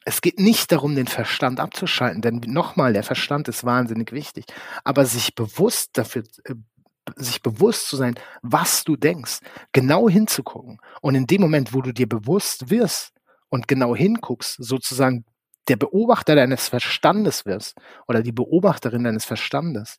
Es 0.05 0.21
geht 0.21 0.39
nicht 0.39 0.71
darum, 0.71 0.95
den 0.95 1.09
Verstand 1.09 1.59
abzuschalten, 1.59 2.23
denn 2.23 2.41
nochmal, 2.47 2.93
der 2.93 3.03
Verstand 3.03 3.49
ist 3.49 3.65
wahnsinnig 3.65 4.13
wichtig. 4.13 4.45
Aber 4.85 5.05
sich 5.05 5.35
bewusst 5.35 5.99
dafür, 5.99 6.23
äh, 6.45 6.55
sich 7.17 7.43
bewusst 7.43 7.89
zu 7.89 7.97
sein, 7.97 8.15
was 8.41 8.85
du 8.85 8.95
denkst, 8.95 9.41
genau 9.73 10.09
hinzugucken. 10.09 10.79
Und 11.01 11.17
in 11.17 11.27
dem 11.27 11.41
Moment, 11.41 11.75
wo 11.75 11.83
du 11.83 11.93
dir 11.93 12.09
bewusst 12.09 12.71
wirst 12.71 13.15
und 13.49 13.67
genau 13.67 13.97
hinguckst, 13.97 14.59
sozusagen 14.61 15.25
der 15.67 15.75
Beobachter 15.75 16.37
deines 16.37 16.69
Verstandes 16.69 17.47
wirst 17.47 17.77
oder 18.07 18.23
die 18.23 18.31
Beobachterin 18.31 19.03
deines 19.03 19.25
Verstandes, 19.25 19.99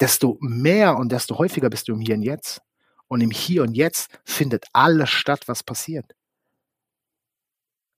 desto 0.00 0.36
mehr 0.40 0.96
und 0.96 1.10
desto 1.10 1.38
häufiger 1.38 1.70
bist 1.70 1.88
du 1.88 1.92
im 1.94 2.00
Hier 2.00 2.14
und 2.14 2.22
Jetzt. 2.22 2.62
Und 3.08 3.20
im 3.20 3.30
Hier 3.30 3.62
und 3.62 3.74
Jetzt 3.74 4.18
findet 4.24 4.66
alles 4.72 5.10
statt, 5.10 5.48
was 5.48 5.62
passiert. 5.62 6.14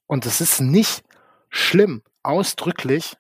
Und 0.07 0.27
es 0.27 0.41
ist 0.41 0.61
nicht 0.61 1.05
schlimm, 1.51 2.03
ausdrücklich, 2.23 3.17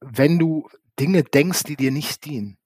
wenn 0.00 0.38
du 0.38 0.68
Dinge 0.98 1.22
denkst, 1.22 1.64
die 1.64 1.76
dir 1.76 1.90
nicht 1.90 2.24
dienen. 2.24 2.58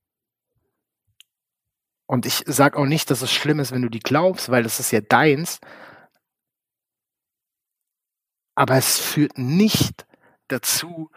Und 2.07 2.27
ich 2.27 2.45
sage 2.47 2.79
auch 2.79 2.87
nicht, 2.87 3.11
dass 3.11 3.23
es 3.23 3.33
schlimm 3.33 3.59
ist, 3.61 3.73
wenn 3.73 3.83
du 3.83 3.89
die 3.89 4.01
glaubst, 4.01 4.51
weil 4.51 4.63
das 4.63 4.81
ist 4.81 4.91
ja 4.91 5.01
deins. 5.01 5.61
Aber 8.55 8.77
es 8.77 8.99
führt 8.99 9.39
nicht 9.39 10.07
dazu, 10.49 11.11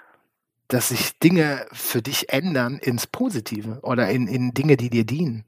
dass 0.68 0.90
sich 0.90 1.18
Dinge 1.20 1.68
für 1.72 2.02
dich 2.02 2.30
ändern 2.30 2.78
ins 2.80 3.08
Positive 3.08 3.80
oder 3.84 4.10
in, 4.10 4.28
in 4.28 4.54
Dinge, 4.54 4.78
die 4.78 4.90
dir 4.90 5.06
dienen. 5.06 5.46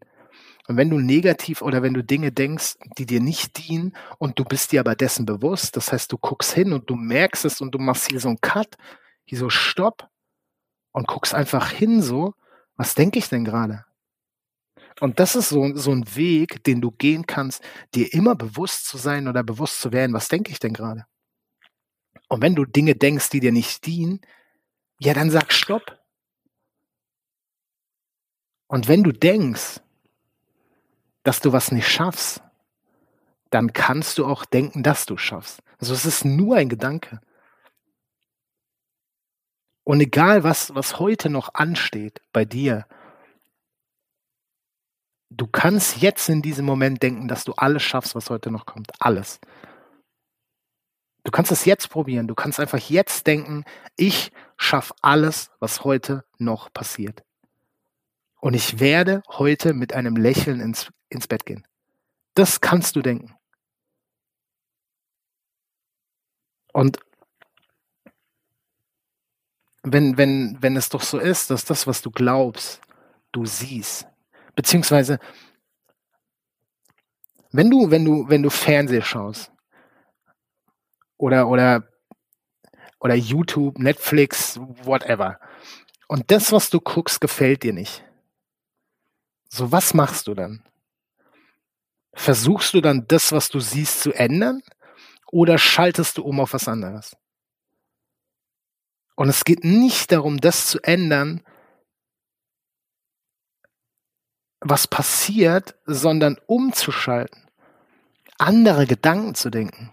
Und 0.67 0.75
wenn 0.75 0.89
du 0.89 1.00
negativ 1.00 1.62
oder 1.62 1.81
wenn 1.81 1.93
du 1.93 2.03
Dinge 2.03 2.31
denkst, 2.31 2.75
die 2.97 3.05
dir 3.05 3.21
nicht 3.21 3.67
dienen 3.67 3.95
und 4.17 4.38
du 4.38 4.43
bist 4.43 4.74
dir 4.74 4.81
aber 4.81 4.95
dessen 4.95 5.25
bewusst, 5.25 5.77
das 5.77 5.93
heißt, 5.93 6.12
du 6.12 6.17
guckst 6.17 6.53
hin 6.53 6.74
und 6.74 6.89
du 6.89 6.95
merkst 6.95 7.45
es 7.45 7.62
und 7.62 7.71
du 7.74 7.79
machst 7.79 8.09
hier 8.09 8.19
so 8.19 8.27
einen 8.27 8.41
Cut, 8.41 8.75
hier 9.24 9.38
so 9.38 9.50
Stopp 9.50 10.09
und 10.91 11.07
guckst 11.07 11.33
einfach 11.33 11.71
hin 11.71 12.01
so, 12.01 12.33
was 12.75 12.95
denke 12.95 13.17
ich 13.17 13.29
denn 13.29 13.45
gerade? 13.45 13.86
Und 15.00 15.19
das 15.19 15.36
ist 15.36 15.50
so, 15.50 15.75
so 15.75 15.91
ein 15.91 16.15
Weg, 16.15 16.63
den 16.63 16.81
du 16.81 16.91
gehen 16.91 17.25
kannst, 17.25 17.63
dir 17.93 18.12
immer 18.13 18.36
bewusst 18.36 18.88
zu 18.88 18.97
sein 18.97 19.27
oder 19.27 19.43
bewusst 19.43 19.79
zu 19.79 19.91
werden, 19.93 20.13
was 20.13 20.27
denke 20.27 20.51
ich 20.51 20.59
denn 20.59 20.74
gerade? 20.74 21.05
Und 22.29 22.41
wenn 22.41 22.55
du 22.55 22.65
Dinge 22.65 22.95
denkst, 22.95 23.29
die 23.29 23.39
dir 23.39 23.51
nicht 23.51 23.86
dienen, 23.86 24.19
ja, 25.00 25.13
dann 25.13 25.30
sag 25.30 25.51
Stopp. 25.54 26.00
Und 28.68 28.88
wenn 28.88 29.04
du 29.04 29.12
denkst, 29.12 29.82
dass 31.24 31.39
du 31.39 31.54
was 31.54 31.72
nicht 31.72 31.88
schaffst, 31.88 32.42
dann 33.50 33.74
kannst 33.74 34.18
du 34.18 34.25
auch 34.25 34.46
denken, 34.46 34.84
dass 34.84 35.06
du 35.06 35.18
schaffst. 35.18 35.62
Also 35.77 35.94
es 35.94 36.06
ist 36.06 36.25
nur 36.25 36.58
ein 36.58 36.70
Gedanke. 36.70 37.22
Und 39.84 40.01
egal, 40.01 40.44
was, 40.44 40.75
was 40.75 41.00
heute 41.00 41.30
noch 41.30 41.54
ansteht 41.54 42.22
bei 42.34 42.44
dir, 42.44 42.86
du 45.30 45.48
kannst 45.48 46.01
jetzt 46.01 46.27
in 46.27 46.42
diesem 46.42 46.66
Moment 46.66 47.01
denken, 47.01 47.30
dass 47.30 47.46
du 47.46 47.54
alles 47.54 47.84
schaffst, 47.84 48.13
was 48.16 48.30
heute 48.30 48.51
noch 48.51 48.66
kommt. 48.66 48.92
Alles. 49.00 49.39
Du 51.24 51.32
kannst 51.32 51.51
es 51.51 51.66
jetzt 51.66 51.89
probieren. 51.89 52.27
Du 52.27 52.36
kannst 52.36 52.60
einfach 52.60 52.80
jetzt 52.89 53.27
denken, 53.27 53.63
ich 53.96 54.32
schaffe 54.58 54.94
alles, 55.02 55.52
was 55.60 55.84
heute 55.84 56.26
noch 56.38 56.72
passiert. 56.74 57.24
Und 58.40 58.54
ich 58.54 58.80
werde 58.80 59.24
heute 59.30 59.74
mit 59.74 59.94
einem 59.94 60.16
Lächeln 60.16 60.60
ins, 60.60 60.92
ins 61.10 61.28
Bett 61.28 61.46
gehen. 61.46 61.66
Das 62.34 62.62
kannst 62.62 62.96
du 62.96 63.02
denken. 63.02 63.34
Und 66.74 67.00
wenn, 69.84 70.18
wenn, 70.18 70.58
wenn 70.62 70.76
es 70.76 70.90
doch 70.90 71.02
so 71.02 71.18
ist, 71.18 71.50
dass 71.50 71.66
das, 71.66 71.88
was 71.88 72.02
du 72.02 72.12
glaubst, 72.12 72.82
du 73.32 73.46
siehst, 73.46 74.08
Beziehungsweise, 74.58 75.20
wenn 77.52 77.70
du, 77.70 77.92
wenn 77.92 78.04
du, 78.04 78.28
wenn 78.28 78.42
du 78.42 78.50
Fernseh 78.50 79.04
schaust 79.04 79.52
oder, 81.18 81.48
oder, 81.48 81.88
oder 83.00 83.16
YouTube, 83.16 83.80
Netflix, 83.80 84.60
whatever, 84.84 85.39
und 86.08 86.32
das, 86.32 86.51
was 86.51 86.70
du 86.70 86.80
guckst, 86.80 87.20
gefällt 87.20 87.63
dir 87.63 87.74
nicht. 87.74 88.04
So, 89.50 89.72
was 89.72 89.94
machst 89.94 90.27
du 90.27 90.34
dann? 90.34 90.63
Versuchst 92.13 92.74
du 92.74 92.82
dann 92.82 93.06
das, 93.08 93.32
was 93.32 93.50
du 93.50 93.60
siehst, 93.60 94.01
zu 94.01 94.13
ändern? 94.13 94.62
Oder 95.30 95.58
schaltest 95.58 96.18
du 96.18 96.24
um 96.24 96.39
auf 96.39 96.54
was 96.54 96.68
anderes? 96.70 97.18
Und 99.16 99.27
es 99.27 99.44
geht 99.44 99.66
nicht 99.66 100.12
darum, 100.13 100.39
das 100.39 100.68
zu 100.68 100.80
ändern, 100.82 101.44
was 104.62 104.88
passiert, 104.88 105.75
sondern 105.86 106.38
umzuschalten 106.48 107.48
andere 108.38 108.86
Gedanken 108.86 109.36
zu 109.36 109.50
denken, 109.50 109.92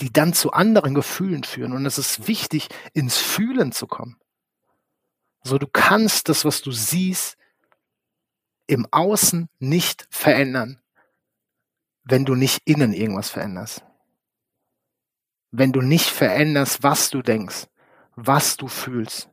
die 0.00 0.12
dann 0.12 0.32
zu 0.32 0.52
anderen 0.52 0.94
Gefühlen 0.94 1.44
führen. 1.44 1.72
Und 1.72 1.86
es 1.86 1.98
ist 1.98 2.28
wichtig, 2.28 2.68
ins 2.92 3.18
Fühlen 3.18 3.72
zu 3.72 3.86
kommen. 3.86 4.16
So, 5.42 5.58
du 5.58 5.66
kannst 5.66 6.28
das, 6.28 6.44
was 6.44 6.62
du 6.62 6.72
siehst, 6.72 7.36
im 8.66 8.86
Außen 8.90 9.48
nicht 9.58 10.06
verändern, 10.10 10.80
wenn 12.04 12.24
du 12.24 12.34
nicht 12.34 12.60
innen 12.64 12.92
irgendwas 12.92 13.30
veränderst. 13.30 13.84
Wenn 15.50 15.72
du 15.72 15.80
nicht 15.80 16.10
veränderst, 16.10 16.82
was 16.82 17.08
du 17.08 17.22
denkst, 17.22 17.66
was 18.14 18.56
du 18.56 18.68
fühlst. 18.68 19.30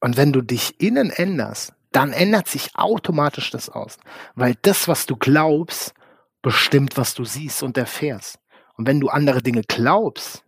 Und 0.00 0.16
wenn 0.16 0.32
du 0.32 0.42
dich 0.42 0.80
innen 0.80 1.10
änderst, 1.10 1.74
dann 1.92 2.12
ändert 2.12 2.48
sich 2.48 2.74
automatisch 2.74 3.50
das 3.50 3.68
Außen. 3.68 4.02
Weil 4.34 4.56
das, 4.62 4.88
was 4.88 5.06
du 5.06 5.16
glaubst, 5.16 5.94
bestimmt, 6.42 6.96
was 6.96 7.14
du 7.14 7.24
siehst 7.24 7.62
und 7.62 7.76
erfährst. 7.76 8.39
Und 8.80 8.86
wenn 8.86 8.98
du 8.98 9.10
andere 9.10 9.42
Dinge 9.42 9.60
glaubst, 9.60 10.42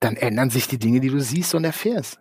dann 0.00 0.16
ändern 0.16 0.50
sich 0.50 0.66
die 0.66 0.80
Dinge, 0.80 0.98
die 0.98 1.08
du 1.08 1.20
siehst 1.20 1.54
und 1.54 1.62
erfährst. 1.62 2.18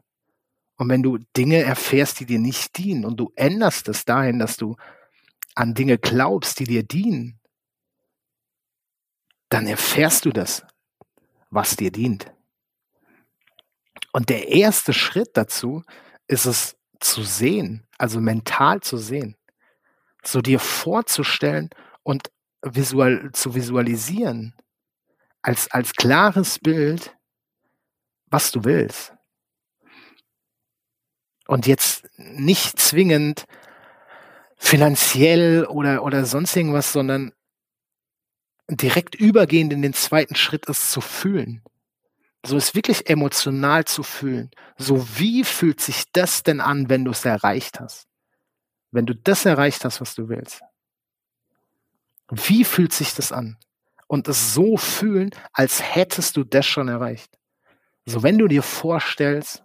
Und 0.76 0.90
wenn 0.90 1.02
du 1.02 1.18
Dinge 1.36 1.58
erfährst, 1.58 2.20
die 2.20 2.28
dir 2.28 2.38
nicht 2.38 2.78
dienen 2.78 3.04
und 3.04 3.20
du 3.20 3.32
änderst 3.36 3.88
es 3.88 4.06
dahin, 4.06 4.38
dass 4.38 4.58
du 4.58 4.76
an 5.56 5.74
Dinge 5.74 5.98
glaubst, 5.98 6.60
die 6.60 6.66
dir 6.66 6.84
dienen, 6.84 7.40
dann 9.50 9.66
erfährst 9.66 10.26
du 10.26 10.30
das, 10.30 10.64
was 11.50 11.76
dir 11.76 11.92
dient. 11.92 12.32
Und 14.12 14.30
der 14.30 14.50
erste 14.50 14.94
Schritt 14.94 15.32
dazu 15.34 15.82
ist 16.28 16.46
es 16.46 16.78
zu 17.00 17.24
sehen, 17.24 17.88
also 17.98 18.22
mental 18.22 18.82
zu 18.82 18.98
sehen, 18.98 19.36
so 20.24 20.42
dir 20.42 20.60
vorzustellen 20.60 21.72
und 22.04 22.32
visual, 22.62 23.32
zu 23.34 23.56
visualisieren, 23.56 24.54
als, 25.48 25.72
als 25.72 25.94
klares 25.94 26.60
Bild, 26.60 27.16
was 28.26 28.52
du 28.52 28.66
willst. 28.66 29.14
Und 31.48 31.66
jetzt 31.66 32.06
nicht 32.18 32.78
zwingend 32.78 33.46
finanziell 34.58 35.66
oder, 35.66 36.04
oder 36.04 36.26
sonst 36.26 36.54
irgendwas, 36.54 36.92
sondern 36.92 37.32
direkt 38.70 39.16
übergehend 39.16 39.72
in 39.72 39.82
den 39.82 39.94
zweiten 39.94 40.36
Schritt 40.36 40.66
ist 40.66 40.92
zu 40.92 41.00
fühlen. 41.00 41.64
So 42.46 42.58
ist 42.58 42.76
wirklich 42.76 43.10
emotional 43.10 43.86
zu 43.86 44.04
fühlen. 44.04 44.52
So 44.78 45.08
wie 45.18 45.46
fühlt 45.46 45.80
sich 45.80 46.12
das 46.12 46.44
denn 46.44 46.60
an, 46.60 46.90
wenn 46.90 47.06
du 47.06 47.12
es 47.12 47.24
erreicht 47.24 47.80
hast? 47.80 48.06
Wenn 48.92 49.06
du 49.06 49.16
das 49.16 49.46
erreicht 49.46 49.86
hast, 49.86 50.02
was 50.02 50.14
du 50.14 50.28
willst. 50.28 50.62
Wie 52.30 52.66
fühlt 52.66 52.92
sich 52.92 53.14
das 53.14 53.32
an? 53.32 53.58
Und 54.08 54.28
es 54.28 54.54
so 54.54 54.78
fühlen, 54.78 55.32
als 55.52 55.84
hättest 55.84 56.38
du 56.38 56.44
das 56.44 56.66
schon 56.66 56.88
erreicht. 56.88 57.38
So 58.06 58.24
wenn 58.24 58.38
du 58.38 58.48
dir 58.48 58.64
vorstellst, 58.64 59.64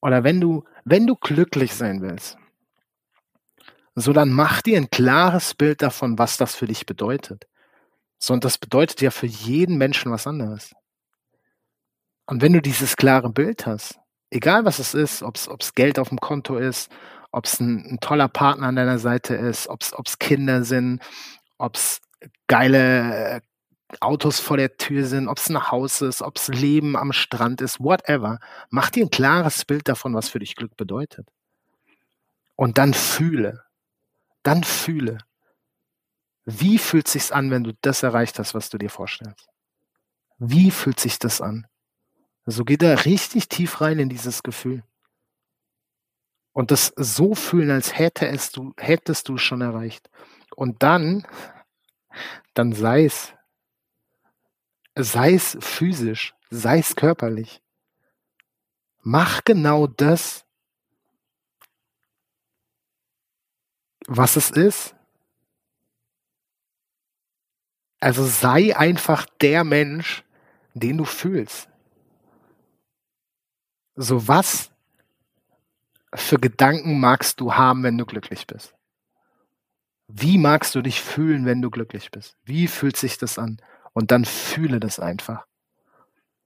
oder 0.00 0.24
wenn 0.24 0.40
du, 0.40 0.64
wenn 0.84 1.06
du 1.06 1.16
glücklich 1.16 1.74
sein 1.74 2.02
willst, 2.02 2.36
so 3.94 4.12
dann 4.12 4.30
mach 4.30 4.62
dir 4.62 4.76
ein 4.76 4.90
klares 4.90 5.54
Bild 5.54 5.82
davon, 5.82 6.18
was 6.18 6.36
das 6.36 6.54
für 6.54 6.66
dich 6.66 6.86
bedeutet. 6.86 7.46
So, 8.18 8.32
und 8.34 8.44
das 8.44 8.58
bedeutet 8.58 9.00
ja 9.00 9.10
für 9.10 9.26
jeden 9.26 9.78
Menschen 9.78 10.12
was 10.12 10.26
anderes. 10.26 10.72
Und 12.26 12.40
wenn 12.40 12.52
du 12.52 12.62
dieses 12.62 12.96
klare 12.96 13.30
Bild 13.30 13.66
hast, 13.66 13.98
egal 14.30 14.64
was 14.64 14.78
es 14.78 14.94
ist, 14.94 15.22
ob 15.22 15.36
es 15.36 15.74
Geld 15.74 15.98
auf 15.98 16.08
dem 16.08 16.20
Konto 16.20 16.56
ist, 16.56 16.90
ob 17.32 17.46
es 17.46 17.60
ein, 17.60 17.84
ein, 17.84 18.00
toller 18.00 18.28
Partner 18.28 18.68
an 18.68 18.76
deiner 18.76 18.98
Seite 18.98 19.34
ist, 19.34 19.68
ob 19.68 19.82
es 19.82 20.18
Kinder 20.18 20.64
sind, 20.64 21.00
ob 21.58 21.76
es 21.76 22.00
geile 22.46 23.42
Autos 24.00 24.40
vor 24.40 24.56
der 24.56 24.76
Tür 24.76 25.04
sind, 25.04 25.28
ob 25.28 25.38
es 25.38 25.50
ein 25.50 25.70
Haus 25.70 26.00
ist, 26.00 26.22
ob 26.22 26.36
es 26.36 26.48
Leben 26.48 26.96
am 26.96 27.12
Strand 27.12 27.60
ist, 27.60 27.80
whatever. 27.80 28.38
Mach 28.70 28.90
dir 28.90 29.04
ein 29.04 29.10
klares 29.10 29.64
Bild 29.64 29.88
davon, 29.88 30.14
was 30.14 30.28
für 30.28 30.38
dich 30.38 30.56
Glück 30.56 30.76
bedeutet. 30.76 31.28
Und 32.56 32.78
dann 32.78 32.94
fühle, 32.94 33.64
dann 34.42 34.64
fühle, 34.64 35.18
wie 36.44 36.78
fühlt 36.78 37.08
sich's 37.08 37.32
an, 37.32 37.50
wenn 37.50 37.64
du 37.64 37.72
das 37.82 38.02
erreicht 38.02 38.38
hast, 38.38 38.54
was 38.54 38.70
du 38.70 38.78
dir 38.78 38.90
vorstellst? 38.90 39.48
Wie 40.38 40.70
fühlt 40.70 40.98
sich 40.98 41.18
das 41.18 41.40
an? 41.40 41.66
So 42.46 42.64
geht 42.64 42.82
er 42.82 43.04
richtig 43.04 43.48
tief 43.48 43.80
rein 43.80 43.98
in 43.98 44.08
dieses 44.08 44.42
Gefühl. 44.42 44.82
Und 46.52 46.70
das 46.70 46.92
so 46.96 47.34
fühlen, 47.34 47.70
als 47.70 47.96
hätte 47.96 48.26
es 48.26 48.50
du, 48.50 48.74
hättest 48.76 49.28
du 49.28 49.38
schon 49.38 49.60
erreicht. 49.60 50.10
Und 50.54 50.82
dann, 50.82 51.26
dann 52.54 52.72
sei 52.72 53.04
es, 53.04 53.32
sei 54.94 55.34
es 55.34 55.56
physisch, 55.60 56.34
sei 56.50 56.78
es 56.78 56.96
körperlich. 56.96 57.62
Mach 59.00 59.42
genau 59.44 59.86
das, 59.86 60.44
was 64.06 64.36
es 64.36 64.50
ist. 64.50 64.94
Also 68.00 68.24
sei 68.24 68.76
einfach 68.76 69.26
der 69.40 69.64
Mensch, 69.64 70.24
den 70.74 70.98
du 70.98 71.04
fühlst. 71.04 71.68
So 73.94 74.26
was 74.26 74.72
für 76.14 76.38
Gedanken 76.38 77.00
magst 77.00 77.40
du 77.40 77.54
haben, 77.54 77.82
wenn 77.82 77.98
du 77.98 78.04
glücklich 78.04 78.46
bist? 78.46 78.74
Wie 80.14 80.36
magst 80.36 80.74
du 80.74 80.82
dich 80.82 81.00
fühlen, 81.00 81.46
wenn 81.46 81.62
du 81.62 81.70
glücklich 81.70 82.10
bist? 82.10 82.36
Wie 82.44 82.68
fühlt 82.68 82.98
sich 82.98 83.16
das 83.16 83.38
an? 83.38 83.56
Und 83.94 84.10
dann 84.10 84.26
fühle 84.26 84.78
das 84.78 85.00
einfach. 85.00 85.46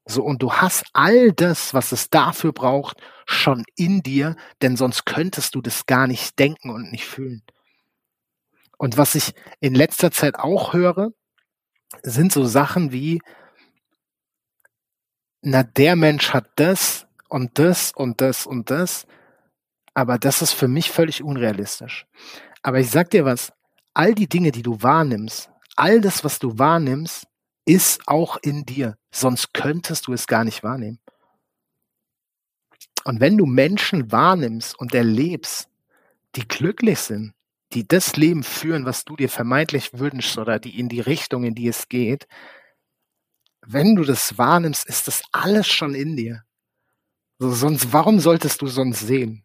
So, 0.05 0.23
und 0.23 0.41
du 0.41 0.53
hast 0.53 0.85
all 0.93 1.33
das, 1.33 1.75
was 1.75 1.91
es 1.91 2.09
dafür 2.09 2.53
braucht, 2.53 2.99
schon 3.27 3.65
in 3.75 4.05
dir, 4.05 4.37
denn 4.63 4.77
sonst 4.77 5.05
könntest 5.05 5.57
du 5.57 5.61
das 5.61 5.87
gar 5.87 6.07
nicht 6.07 6.39
denken 6.39 6.71
und 6.71 6.93
nicht 6.93 7.07
fühlen. 7.07 7.43
Und 8.79 8.99
was 8.99 9.17
ich 9.17 9.35
in 9.59 9.75
letzter 9.75 10.13
Zeit 10.13 10.37
auch 10.37 10.73
höre, 10.73 11.09
sind 12.05 12.33
so 12.33 12.45
Sachen 12.45 12.93
wie, 12.93 13.21
na, 15.43 15.65
der 15.65 15.97
Mensch 15.97 16.33
hat 16.33 16.51
das 16.55 17.09
und 17.29 17.59
das 17.59 17.91
und 17.91 18.21
das 18.21 18.47
und 18.47 18.71
das, 18.71 19.09
aber 19.93 20.19
das 20.19 20.41
ist 20.41 20.53
für 20.53 20.69
mich 20.69 20.93
völlig 20.93 21.25
unrealistisch. 21.25 22.07
Aber 22.63 22.79
ich 22.79 22.91
sag 22.91 23.11
dir 23.11 23.25
was, 23.25 23.53
all 23.97 24.15
die 24.15 24.29
Dinge, 24.29 24.53
die 24.53 24.63
du 24.63 24.83
wahrnimmst, 24.83 25.51
all 25.75 26.01
das, 26.01 26.23
was 26.23 26.39
du 26.39 26.59
wahrnimmst, 26.59 27.27
ist 27.65 28.07
auch 28.07 28.37
in 28.43 28.67
dir. 28.67 28.97
Sonst 29.11 29.55
könntest 29.55 30.07
du 30.07 30.13
es 30.13 30.27
gar 30.27 30.45
nicht 30.45 30.63
wahrnehmen. 30.63 31.01
Und 33.05 33.21
wenn 33.21 33.39
du 33.39 33.47
Menschen 33.47 34.13
wahrnimmst 34.13 34.79
und 34.79 34.95
erlebst, 34.95 35.69
die 36.35 36.47
glücklich 36.47 36.99
sind, 36.99 37.33
die 37.73 37.89
das 37.89 38.17
Leben 38.17 38.43
führen, 38.43 38.85
was 38.85 39.05
du 39.05 39.17
dir 39.17 39.31
vermeintlich 39.31 39.91
wünschst 39.95 40.37
oder 40.39 40.59
die 40.59 40.79
in 40.79 40.89
die 40.89 41.01
Richtung, 41.01 41.45
in 41.45 41.55
die 41.55 41.69
es 41.69 41.89
geht, 41.89 42.27
wenn 43.67 43.97
du 43.97 44.05
das 44.05 44.37
wahrnimmst, 44.37 44.87
ist 44.87 45.09
das 45.09 45.23
alles 45.33 45.67
schon 45.67 45.95
in 45.95 46.17
dir. 46.17 46.43
So, 47.39 47.51
sonst, 47.51 47.93
warum 47.93 48.21
solltest 48.21 48.61
du 48.61 48.67
sonst 48.67 49.01
sehen? 49.01 49.45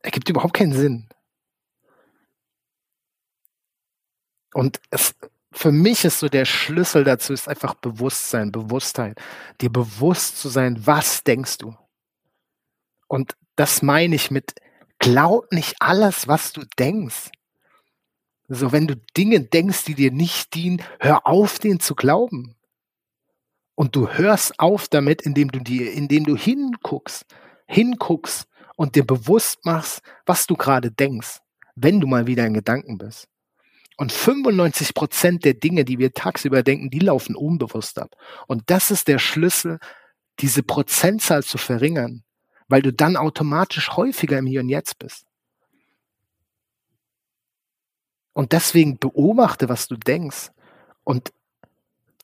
Ergibt 0.00 0.28
überhaupt 0.28 0.54
keinen 0.54 0.74
Sinn. 0.74 1.08
Und 4.54 4.80
es, 4.90 5.14
für 5.52 5.72
mich 5.72 6.04
ist 6.04 6.20
so 6.20 6.28
der 6.28 6.44
Schlüssel 6.44 7.04
dazu 7.04 7.32
ist 7.32 7.48
einfach 7.48 7.74
Bewusstsein, 7.74 8.52
Bewusstheit. 8.52 9.20
Dir 9.60 9.70
bewusst 9.70 10.38
zu 10.38 10.48
sein, 10.48 10.86
was 10.86 11.24
denkst 11.24 11.58
du? 11.58 11.76
Und 13.08 13.36
das 13.56 13.82
meine 13.82 14.14
ich 14.14 14.30
mit, 14.30 14.54
glaub 15.00 15.50
nicht 15.52 15.74
alles, 15.80 16.28
was 16.28 16.52
du 16.52 16.62
denkst. 16.78 17.30
So, 18.48 18.70
wenn 18.70 18.86
du 18.86 18.96
Dinge 19.16 19.40
denkst, 19.40 19.84
die 19.84 19.94
dir 19.94 20.12
nicht 20.12 20.54
dienen, 20.54 20.82
hör 21.00 21.26
auf, 21.26 21.58
denen 21.58 21.80
zu 21.80 21.96
glauben. 21.96 22.54
Und 23.74 23.96
du 23.96 24.08
hörst 24.08 24.60
auf 24.60 24.86
damit, 24.86 25.22
indem 25.22 25.50
du 25.50 25.58
dir, 25.58 25.92
indem 25.92 26.24
du 26.24 26.36
hinguckst, 26.36 27.26
hinguckst 27.66 28.46
und 28.76 28.94
dir 28.94 29.04
bewusst 29.04 29.64
machst, 29.64 30.00
was 30.26 30.46
du 30.46 30.54
gerade 30.54 30.92
denkst, 30.92 31.40
wenn 31.74 32.00
du 32.00 32.06
mal 32.06 32.28
wieder 32.28 32.46
in 32.46 32.54
Gedanken 32.54 32.98
bist. 32.98 33.26
Und 33.96 34.10
95 34.10 34.94
Prozent 34.94 35.44
der 35.44 35.54
Dinge, 35.54 35.84
die 35.84 35.98
wir 35.98 36.12
tagsüber 36.12 36.62
denken, 36.62 36.90
die 36.90 36.98
laufen 36.98 37.36
unbewusst 37.36 37.98
ab. 37.98 38.16
Und 38.48 38.64
das 38.66 38.90
ist 38.90 39.06
der 39.06 39.18
Schlüssel, 39.18 39.78
diese 40.40 40.64
Prozentzahl 40.64 41.44
zu 41.44 41.58
verringern, 41.58 42.24
weil 42.66 42.82
du 42.82 42.92
dann 42.92 43.16
automatisch 43.16 43.90
häufiger 43.90 44.38
im 44.38 44.46
Hier 44.46 44.60
und 44.60 44.68
Jetzt 44.68 44.98
bist. 44.98 45.24
Und 48.32 48.50
deswegen 48.50 48.98
beobachte, 48.98 49.68
was 49.68 49.86
du 49.86 49.96
denkst. 49.96 50.50
Und 51.04 51.32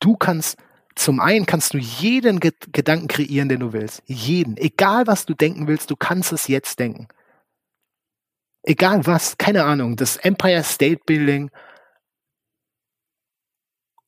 du 0.00 0.16
kannst, 0.16 0.59
zum 0.96 1.20
einen 1.20 1.46
kannst 1.46 1.72
du 1.72 1.78
jeden 1.78 2.40
Gedanken 2.40 3.06
kreieren, 3.06 3.48
den 3.48 3.61
du 3.61 3.72
willst. 3.72 4.02
Jeden. 4.06 4.56
Egal, 4.56 5.06
was 5.06 5.24
du 5.24 5.35
denken 5.35 5.68
willst, 5.68 5.88
du 5.92 5.94
kannst 5.94 6.33
es 6.33 6.48
jetzt 6.48 6.80
denken 6.80 7.06
egal 8.62 9.07
was, 9.07 9.38
keine 9.38 9.64
Ahnung, 9.64 9.96
das 9.96 10.16
Empire 10.16 10.62
State 10.62 11.03
Building 11.07 11.51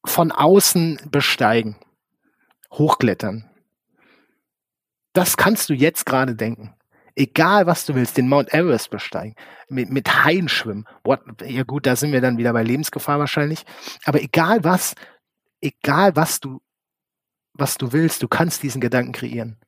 von 0.05 0.33
außen 0.33 1.01
besteigen, 1.11 1.77
hochklettern. 2.73 3.49
Das 5.13 5.37
kannst 5.37 5.69
du 5.69 5.75
jetzt 5.75 6.07
gerade 6.07 6.35
denken. 6.35 6.75
Egal 7.15 7.67
was 7.67 7.85
du 7.85 7.95
willst, 7.95 8.17
den 8.17 8.29
Mount 8.29 8.55
Everest 8.55 8.91
besteigen, 8.91 9.35
mit, 9.69 9.91
mit 9.91 10.25
Haien 10.25 10.49
schwimmen. 10.49 10.87
What? 11.05 11.21
Ja 11.45 11.63
gut, 11.63 11.87
da 11.87 11.95
sind 11.95 12.13
wir 12.13 12.23
dann 12.23 12.39
wieder 12.39 12.55
bei 12.55 12.63
Lebensgefahr 12.63 13.19
wahrscheinlich. 13.19 13.65
Aber 14.05 14.23
egal 14.23 14.65
was, 14.65 14.95
egal 15.61 16.17
was 16.17 16.41
du, 16.41 16.61
was 17.53 17.77
du 17.77 17.93
willst, 17.93 18.23
du 18.23 18.29
kannst 18.29 18.63
diesen 18.63 18.81
Gedanken 18.81 19.13
kreieren. 19.13 19.59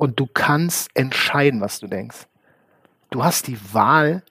Und 0.00 0.18
du 0.18 0.26
kannst 0.26 0.88
entscheiden, 0.94 1.60
was 1.60 1.78
du 1.78 1.86
denkst. 1.86 2.26
Du 3.10 3.22
hast 3.22 3.48
die 3.48 3.58
Wahl 3.74 4.24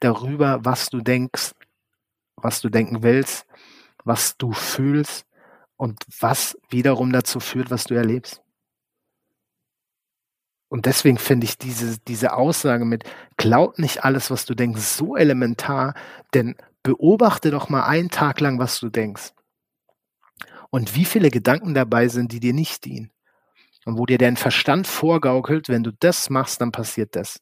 darüber, 0.00 0.64
was 0.64 0.90
du 0.90 1.00
denkst, 1.00 1.52
was 2.34 2.60
du 2.60 2.68
denken 2.68 3.04
willst, 3.04 3.46
was 4.02 4.36
du 4.38 4.50
fühlst 4.50 5.24
und 5.76 6.02
was 6.18 6.58
wiederum 6.68 7.12
dazu 7.12 7.38
führt, 7.38 7.70
was 7.70 7.84
du 7.84 7.94
erlebst. 7.94 8.42
Und 10.68 10.86
deswegen 10.86 11.18
finde 11.18 11.44
ich 11.44 11.58
diese, 11.58 12.00
diese 12.08 12.32
Aussage 12.32 12.84
mit, 12.84 13.04
glaub 13.36 13.78
nicht 13.78 14.02
alles, 14.02 14.32
was 14.32 14.46
du 14.46 14.56
denkst, 14.56 14.82
so 14.82 15.16
elementar, 15.16 15.94
denn 16.34 16.56
beobachte 16.82 17.52
doch 17.52 17.68
mal 17.68 17.84
einen 17.84 18.10
Tag 18.10 18.40
lang, 18.40 18.58
was 18.58 18.80
du 18.80 18.88
denkst. 18.88 19.32
Und 20.70 20.96
wie 20.96 21.04
viele 21.04 21.30
Gedanken 21.30 21.72
dabei 21.72 22.08
sind, 22.08 22.32
die 22.32 22.40
dir 22.40 22.52
nicht 22.52 22.84
dienen. 22.84 23.13
Und 23.84 23.98
wo 23.98 24.06
dir 24.06 24.18
dein 24.18 24.36
Verstand 24.36 24.86
vorgaukelt, 24.86 25.68
wenn 25.68 25.82
du 25.82 25.92
das 25.92 26.30
machst, 26.30 26.60
dann 26.60 26.72
passiert 26.72 27.16
das. 27.16 27.40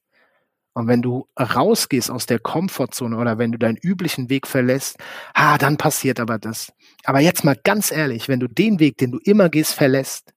Und 0.75 0.89
wenn 0.89 1.03
du 1.03 1.29
rausgehst 1.39 2.11
aus 2.11 2.27
der 2.27 2.39
Komfortzone 2.39 3.17
oder 3.17 3.39
wenn 3.39 3.53
du 3.53 3.59
deinen 3.59 3.77
üblichen 3.77 4.31
Weg 4.31 4.47
verlässt, 4.47 4.97
ah, 5.35 5.59
dann 5.59 5.77
passiert 5.77 6.19
aber 6.19 6.39
das. 6.39 6.73
Aber 7.05 7.21
jetzt 7.21 7.45
mal 7.45 7.57
ganz 7.63 7.93
ehrlich, 7.93 8.29
wenn 8.29 8.41
du 8.41 8.49
den 8.49 8.79
Weg, 8.79 8.97
den 8.97 9.13
du 9.13 9.19
immer 9.19 9.51
gehst, 9.51 9.75
verlässt, 9.75 10.33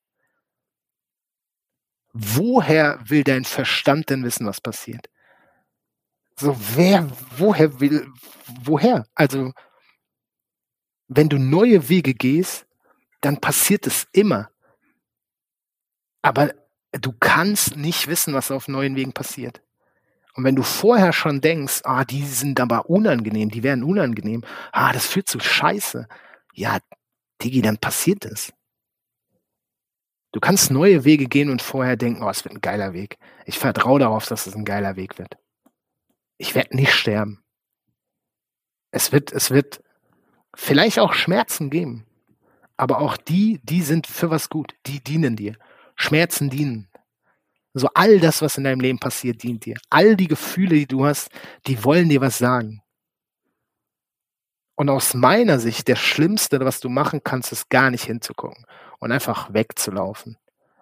woher 2.11 2.99
will 3.05 3.23
dein 3.23 3.45
Verstand 3.45 4.09
denn 4.09 4.23
wissen, 4.23 4.45
was 4.45 4.59
passiert? 4.59 5.07
So, 6.37 6.57
wer, 6.75 7.09
woher 7.37 7.79
will, 7.79 8.11
woher? 8.63 9.05
Also, 9.15 9.53
wenn 11.07 11.29
du 11.29 11.37
neue 11.37 11.87
Wege 11.87 12.13
gehst, 12.13 12.65
dann 13.21 13.39
passiert 13.39 13.87
es 13.87 14.07
immer. 14.11 14.49
Aber 16.25 16.55
du 16.91 17.11
kannst 17.11 17.77
nicht 17.77 18.07
wissen, 18.07 18.33
was 18.33 18.49
auf 18.49 18.67
neuen 18.67 18.95
Wegen 18.95 19.13
passiert. 19.13 19.61
Und 20.33 20.43
wenn 20.43 20.55
du 20.55 20.63
vorher 20.63 21.13
schon 21.13 21.39
denkst, 21.39 21.81
ah, 21.83 22.03
die 22.03 22.25
sind 22.25 22.59
aber 22.59 22.89
unangenehm, 22.89 23.51
die 23.51 23.61
werden 23.61 23.83
unangenehm, 23.83 24.43
ah, 24.71 24.91
das 24.91 25.05
führt 25.05 25.29
zu 25.29 25.39
Scheiße, 25.39 26.07
ja, 26.55 26.79
Digi, 27.43 27.61
dann 27.61 27.77
passiert 27.77 28.25
es. 28.25 28.51
Du 30.31 30.39
kannst 30.39 30.71
neue 30.71 31.03
Wege 31.03 31.27
gehen 31.27 31.51
und 31.51 31.61
vorher 31.61 31.95
denken, 31.95 32.23
oh, 32.23 32.29
es 32.31 32.43
wird 32.43 32.55
ein 32.55 32.61
geiler 32.61 32.93
Weg. 32.93 33.19
Ich 33.45 33.59
vertraue 33.59 33.99
darauf, 33.99 34.25
dass 34.25 34.47
es 34.47 34.55
ein 34.55 34.65
geiler 34.65 34.95
Weg 34.95 35.19
wird. 35.19 35.37
Ich 36.39 36.55
werde 36.55 36.75
nicht 36.75 36.91
sterben. 36.91 37.43
Es 38.89 39.11
wird, 39.11 39.31
es 39.31 39.51
wird 39.51 39.79
vielleicht 40.55 40.97
auch 40.97 41.13
Schmerzen 41.13 41.69
geben. 41.69 42.07
Aber 42.77 42.97
auch 42.97 43.15
die, 43.15 43.59
die 43.61 43.83
sind 43.83 44.07
für 44.07 44.31
was 44.31 44.49
gut. 44.49 44.73
Die 44.87 45.03
dienen 45.03 45.35
dir. 45.35 45.55
Schmerzen 45.95 46.49
dienen. 46.49 46.89
So 47.73 47.89
all 47.93 48.19
das, 48.19 48.41
was 48.41 48.57
in 48.57 48.63
deinem 48.63 48.79
Leben 48.79 48.99
passiert, 48.99 49.43
dient 49.43 49.65
dir. 49.65 49.75
All 49.89 50.15
die 50.15 50.29
Gefühle, 50.29 50.75
die 50.75 50.87
du 50.87 51.05
hast, 51.05 51.29
die 51.67 51.83
wollen 51.83 52.07
dir 52.07 52.21
was 52.21 52.37
sagen. 52.37 52.81
Und 54.75 54.89
aus 54.89 55.13
meiner 55.13 55.59
Sicht, 55.59 55.87
der 55.87 55.95
Schlimmste, 55.95 56.59
was 56.61 56.79
du 56.79 56.89
machen 56.89 57.21
kannst, 57.23 57.51
ist 57.51 57.69
gar 57.69 57.91
nicht 57.91 58.05
hinzugucken 58.05 58.65
und 58.99 59.11
einfach 59.11 59.53
wegzulaufen 59.53 60.37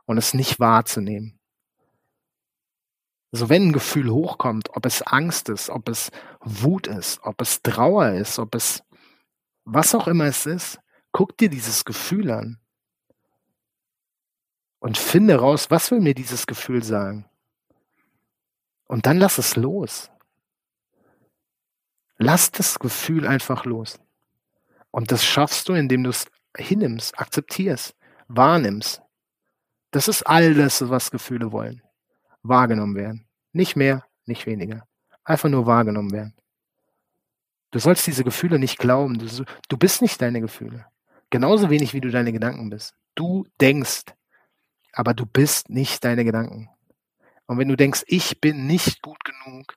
und 0.06 0.18
es 0.18 0.34
nicht 0.34 0.60
wahrzunehmen. 0.60 1.40
So 3.32 3.50
wenn 3.50 3.70
ein 3.70 3.74
Gefühl 3.74 4.12
hochkommt, 4.12 4.70
ob 4.76 4.86
es 4.86 5.02
Angst 5.02 5.50
ist, 5.50 5.70
ob 5.72 5.90
es 5.90 6.12
Wut 6.42 6.86
ist, 6.86 7.20
ob 7.24 7.42
es 7.42 7.64
Trauer 7.64 8.12
ist, 8.12 8.38
ob 8.38 8.54
es 8.54 8.84
was 9.66 9.96
auch 9.96 10.08
immer 10.08 10.26
es 10.26 10.46
ist, 10.46 10.80
guck 11.12 11.38
dir 11.38 11.50
dieses 11.50 11.86
Gefühl 11.86 12.30
an 12.30 12.60
und 14.84 14.98
finde 14.98 15.38
raus, 15.38 15.72
was 15.72 15.92
will 15.92 16.02
mir 16.02 16.14
dieses 16.14 16.46
Gefühl 16.46 16.84
sagen. 16.84 17.24
Und 18.86 19.06
dann 19.06 19.18
lass 19.18 19.38
es 19.38 19.56
los. 19.56 20.12
Lass 22.18 22.52
das 22.52 22.80
Gefühl 22.80 23.26
einfach 23.26 23.64
los. 23.64 23.98
Und 24.92 25.14
das 25.14 25.24
schaffst 25.24 25.70
du, 25.70 25.74
indem 25.74 26.04
du 26.04 26.10
es 26.10 26.26
hinnimmst, 26.58 27.18
akzeptierst, 27.18 27.96
wahrnimmst. 28.28 29.02
Das 29.92 30.10
ist 30.10 30.24
all 30.24 30.54
das, 30.54 30.90
was 30.90 31.12
Gefühle 31.12 31.54
wollen. 31.54 31.82
Wahrgenommen 32.42 32.96
werden. 32.96 33.26
Nicht 33.54 33.78
mehr, 33.78 34.06
nicht 34.26 34.46
weniger. 34.48 34.86
Einfach 35.24 35.48
nur 35.48 35.66
wahrgenommen 35.66 36.12
werden. 36.12 36.34
Du 37.72 37.80
sollst 37.80 38.06
diese 38.06 38.26
Gefühle 38.26 38.60
nicht 38.60 38.80
glauben. 38.80 39.18
Du, 39.18 39.46
du 39.70 39.78
bist 39.78 40.02
nicht 40.02 40.22
deine 40.22 40.42
Gefühle. 40.42 40.88
Genauso 41.30 41.70
wenig 41.70 41.94
wie 41.94 42.02
du 42.02 42.12
deine 42.12 42.34
Gedanken 42.34 42.70
bist. 42.70 42.94
Du 43.16 43.48
denkst 43.62 44.04
aber 44.94 45.14
du 45.14 45.26
bist 45.26 45.70
nicht 45.70 46.06
deine 46.06 46.24
Gedanken. 46.24 46.70
Und 47.48 47.58
wenn 47.58 47.68
du 47.68 47.76
denkst, 47.76 48.04
ich 48.08 48.40
bin 48.40 48.68
nicht 48.68 49.02
gut 49.02 49.22
genug, 49.26 49.76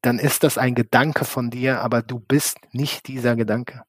dann 0.00 0.18
ist 0.18 0.42
das 0.42 0.58
ein 0.58 0.74
Gedanke 0.74 1.24
von 1.24 1.50
dir, 1.50 1.80
aber 1.82 2.02
du 2.02 2.18
bist 2.18 2.58
nicht 2.72 3.06
dieser 3.06 3.36
Gedanke. 3.36 3.84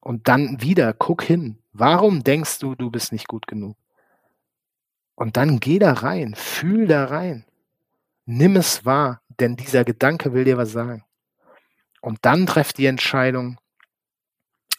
Und 0.00 0.28
dann 0.28 0.62
wieder, 0.62 0.92
guck 0.94 1.22
hin. 1.22 1.62
Warum 1.72 2.22
denkst 2.22 2.60
du, 2.60 2.74
du 2.74 2.90
bist 2.90 3.12
nicht 3.12 3.28
gut 3.28 3.46
genug? 3.46 3.76
Und 5.16 5.36
dann 5.36 5.60
geh 5.60 5.78
da 5.78 5.92
rein, 5.92 6.34
fühl 6.34 6.86
da 6.86 7.06
rein. 7.06 7.44
Nimm 8.24 8.56
es 8.56 8.84
wahr, 8.84 9.22
denn 9.40 9.56
dieser 9.56 9.84
Gedanke 9.84 10.32
will 10.32 10.44
dir 10.44 10.56
was 10.56 10.72
sagen. 10.72 11.04
Und 12.00 12.18
dann 12.22 12.46
treff 12.46 12.72
die 12.72 12.86
Entscheidung, 12.86 13.58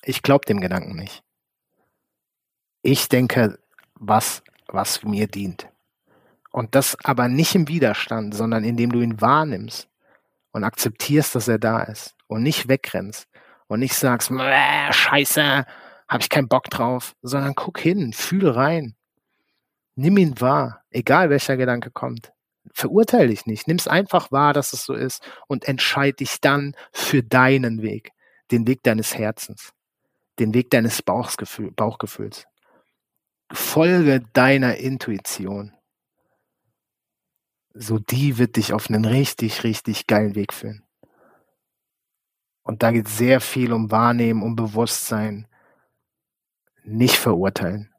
ich 0.03 0.21
glaube 0.21 0.45
dem 0.45 0.61
Gedanken 0.61 0.95
nicht 0.95 1.23
ich 2.87 3.09
denke, 3.09 3.59
was, 3.95 4.41
was 4.67 5.03
mir 5.03 5.27
dient. 5.27 5.67
Und 6.51 6.73
das 6.73 6.95
aber 7.03 7.27
nicht 7.27 7.53
im 7.53 7.67
Widerstand, 7.67 8.33
sondern 8.33 8.63
indem 8.63 8.93
du 8.93 9.01
ihn 9.01 9.19
wahrnimmst 9.19 9.89
und 10.53 10.63
akzeptierst, 10.63 11.35
dass 11.35 11.49
er 11.49 11.59
da 11.59 11.83
ist 11.83 12.15
und 12.27 12.43
nicht 12.43 12.69
wegrennst 12.69 13.27
und 13.67 13.81
nicht 13.81 13.93
sagst, 13.93 14.31
scheiße, 14.31 15.65
habe 16.07 16.21
ich 16.21 16.29
keinen 16.29 16.47
Bock 16.47 16.69
drauf, 16.69 17.13
sondern 17.21 17.55
guck 17.55 17.77
hin, 17.77 18.13
fühl 18.13 18.47
rein. 18.47 18.95
Nimm 19.95 20.15
ihn 20.15 20.39
wahr, 20.39 20.83
egal 20.89 21.29
welcher 21.29 21.57
Gedanke 21.57 21.91
kommt. 21.91 22.31
Verurteile 22.71 23.27
dich 23.27 23.45
nicht, 23.45 23.67
nimm 23.67 23.77
es 23.77 23.89
einfach 23.89 24.31
wahr, 24.31 24.53
dass 24.53 24.71
es 24.71 24.85
so 24.85 24.93
ist 24.93 25.21
und 25.47 25.67
entscheide 25.67 26.15
dich 26.15 26.39
dann 26.39 26.73
für 26.93 27.21
deinen 27.21 27.81
Weg, 27.81 28.13
den 28.51 28.65
Weg 28.65 28.81
deines 28.83 29.17
Herzens, 29.17 29.73
den 30.39 30.53
Weg 30.53 30.69
deines 30.69 31.01
Bauchgefühl, 31.01 31.71
Bauchgefühls. 31.71 32.47
Folge 33.51 34.21
deiner 34.33 34.77
Intuition. 34.77 35.73
So 37.73 37.99
die 37.99 38.37
wird 38.37 38.55
dich 38.55 38.73
auf 38.73 38.89
einen 38.89 39.05
richtig, 39.05 39.63
richtig 39.63 40.07
geilen 40.07 40.35
Weg 40.35 40.53
führen. 40.53 40.83
Und 42.63 42.83
da 42.83 42.91
geht 42.91 43.07
sehr 43.07 43.39
viel 43.39 43.71
um 43.71 43.91
Wahrnehmen, 43.91 44.43
um 44.43 44.55
Bewusstsein. 44.55 45.47
Nicht 46.83 47.15
verurteilen. 47.15 47.93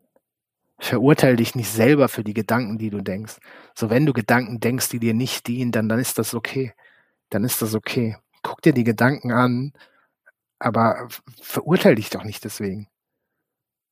Verurteile 0.79 1.37
dich 1.37 1.55
nicht 1.55 1.71
selber 1.71 2.09
für 2.09 2.23
die 2.23 2.35
Gedanken, 2.35 2.79
die 2.79 2.91
du 2.91 3.01
denkst. 3.01 3.39
So 3.75 3.89
wenn 3.91 4.05
du 4.05 4.13
Gedanken 4.13 4.61
denkst, 4.61 4.91
die 4.91 4.99
dir 4.99 5.15
nicht 5.15 5.47
dienen, 5.47 5.73
dann, 5.73 5.89
dann 5.89 5.99
ist 5.99 6.19
das 6.19 6.35
okay. 6.35 6.75
Dann 7.31 7.45
ist 7.45 7.63
das 7.63 7.75
okay. 7.75 8.17
Guck 8.43 8.63
dir 8.63 8.73
die 8.73 8.85
Gedanken 8.85 9.33
an, 9.33 9.73
aber 10.59 11.09
verurteile 11.41 11.97
dich 11.97 12.11
doch 12.11 12.25
nicht 12.25 12.45
deswegen 12.45 12.89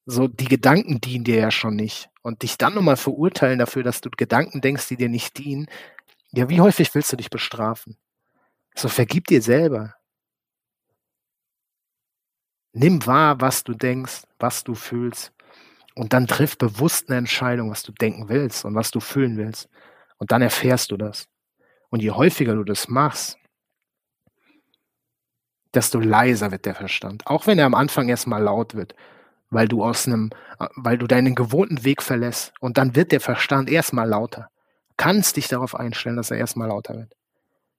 so 0.06 0.28
die 0.28 0.46
Gedanken 0.46 1.00
dienen 1.00 1.24
dir 1.24 1.36
ja 1.36 1.50
schon 1.50 1.74
nicht. 1.74 2.08
Und 2.22 2.42
dich 2.42 2.56
dann 2.56 2.74
nochmal 2.74 2.96
verurteilen 2.96 3.58
dafür, 3.58 3.82
dass 3.82 4.00
du 4.00 4.10
Gedanken 4.10 4.60
denkst, 4.60 4.88
die 4.88 4.96
dir 4.96 5.08
nicht 5.08 5.36
dienen, 5.38 5.66
ja, 6.32 6.48
wie 6.48 6.60
häufig 6.60 6.94
willst 6.94 7.12
du 7.12 7.16
dich 7.16 7.30
bestrafen? 7.30 7.98
So 8.74 8.88
vergib 8.88 9.26
dir 9.26 9.42
selber. 9.42 9.94
Nimm 12.72 13.06
wahr, 13.06 13.40
was 13.40 13.64
du 13.64 13.74
denkst, 13.74 14.22
was 14.38 14.64
du 14.64 14.74
fühlst. 14.74 15.32
Und 15.94 16.12
dann 16.12 16.26
triff 16.26 16.58
bewusst 16.58 17.08
eine 17.08 17.18
Entscheidung, 17.18 17.70
was 17.70 17.82
du 17.82 17.92
denken 17.92 18.28
willst 18.28 18.64
und 18.64 18.74
was 18.74 18.90
du 18.90 19.00
fühlen 19.00 19.36
willst. 19.38 19.68
Und 20.18 20.30
dann 20.30 20.42
erfährst 20.42 20.90
du 20.90 20.96
das. 20.96 21.26
Und 21.88 22.02
je 22.02 22.10
häufiger 22.10 22.54
du 22.54 22.64
das 22.64 22.88
machst, 22.88 23.38
desto 25.72 26.00
leiser 26.00 26.50
wird 26.50 26.66
der 26.66 26.74
Verstand. 26.74 27.26
Auch 27.26 27.46
wenn 27.46 27.58
er 27.58 27.66
am 27.66 27.74
Anfang 27.74 28.08
erstmal 28.08 28.42
laut 28.42 28.74
wird 28.74 28.94
weil 29.50 29.68
du 29.68 29.84
aus 29.84 30.06
einem, 30.06 30.30
weil 30.76 30.98
du 30.98 31.06
deinen 31.06 31.34
gewohnten 31.34 31.84
Weg 31.84 32.02
verlässt 32.02 32.52
und 32.60 32.78
dann 32.78 32.96
wird 32.96 33.12
der 33.12 33.20
Verstand 33.20 33.70
erstmal 33.70 34.08
lauter. 34.08 34.48
Kannst 34.96 35.36
dich 35.36 35.48
darauf 35.48 35.74
einstellen, 35.74 36.16
dass 36.16 36.30
er 36.30 36.38
erstmal 36.38 36.68
lauter 36.68 36.94
wird. 36.96 37.14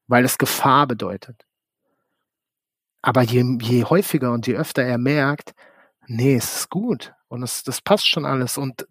weil 0.08 0.25
es 0.25 0.38
Gefahr 0.38 0.88
bedeutet. 0.88 1.45
Aber 3.01 3.21
je, 3.21 3.43
je 3.62 3.84
häufiger 3.86 4.32
und 4.34 4.47
je 4.47 4.56
öfter 4.56 4.84
er 4.84 4.97
merkt, 4.97 5.53
nee, 6.08 6.36
es 6.36 6.58
ist 6.58 6.69
gut 6.69 7.13
und 7.27 7.43
es, 7.43 7.63
das 7.63 7.82
passt 7.82 8.08
schon 8.08 8.25
alles 8.25 8.58
und 8.58 8.88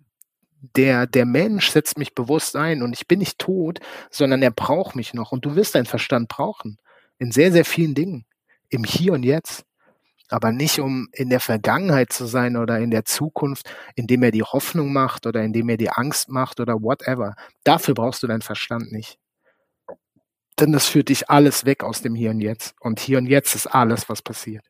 der, 0.76 1.06
der 1.06 1.26
Mensch 1.26 1.70
setzt 1.70 1.98
mich 1.98 2.14
bewusst 2.14 2.56
ein 2.56 2.82
und 2.82 2.92
ich 2.94 3.06
bin 3.06 3.18
nicht 3.20 3.38
tot, 3.38 3.80
sondern 4.10 4.42
er 4.42 4.50
braucht 4.50 4.96
mich 4.96 5.14
noch 5.14 5.32
und 5.32 5.44
du 5.44 5.54
wirst 5.56 5.74
deinen 5.74 5.86
Verstand 5.86 6.28
brauchen. 6.28 6.78
In 7.18 7.32
sehr, 7.32 7.52
sehr 7.52 7.64
vielen 7.64 7.94
Dingen. 7.94 8.26
Im 8.68 8.84
Hier 8.84 9.12
und 9.12 9.22
Jetzt. 9.22 9.64
Aber 10.28 10.52
nicht 10.52 10.80
um 10.80 11.08
in 11.12 11.30
der 11.30 11.40
Vergangenheit 11.40 12.12
zu 12.12 12.26
sein 12.26 12.56
oder 12.56 12.78
in 12.80 12.90
der 12.90 13.04
Zukunft, 13.04 13.70
indem 13.94 14.22
er 14.22 14.30
die 14.30 14.42
Hoffnung 14.42 14.92
macht 14.92 15.26
oder 15.26 15.42
indem 15.42 15.68
er 15.68 15.76
die 15.76 15.90
Angst 15.90 16.28
macht 16.28 16.60
oder 16.60 16.82
whatever. 16.82 17.36
Dafür 17.64 17.94
brauchst 17.94 18.22
du 18.22 18.26
deinen 18.26 18.42
Verstand 18.42 18.92
nicht. 18.92 19.18
Denn 20.58 20.72
das 20.72 20.88
führt 20.88 21.10
dich 21.10 21.28
alles 21.28 21.64
weg 21.66 21.84
aus 21.84 22.02
dem 22.02 22.14
Hier 22.14 22.30
und 22.30 22.40
Jetzt. 22.40 22.74
Und 22.80 22.98
Hier 22.98 23.18
und 23.18 23.26
Jetzt 23.26 23.54
ist 23.54 23.66
alles, 23.66 24.08
was 24.08 24.22
passiert. 24.22 24.64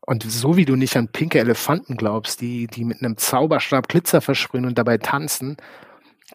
Und 0.00 0.24
so 0.24 0.56
wie 0.56 0.64
du 0.64 0.76
nicht 0.76 0.96
an 0.96 1.08
pinke 1.08 1.38
Elefanten 1.38 1.96
glaubst, 1.96 2.40
die, 2.40 2.66
die 2.66 2.84
mit 2.84 3.00
einem 3.00 3.16
Zauberstab 3.16 3.88
Glitzer 3.88 4.20
versprühen 4.20 4.64
und 4.64 4.76
dabei 4.76 4.98
tanzen, 4.98 5.56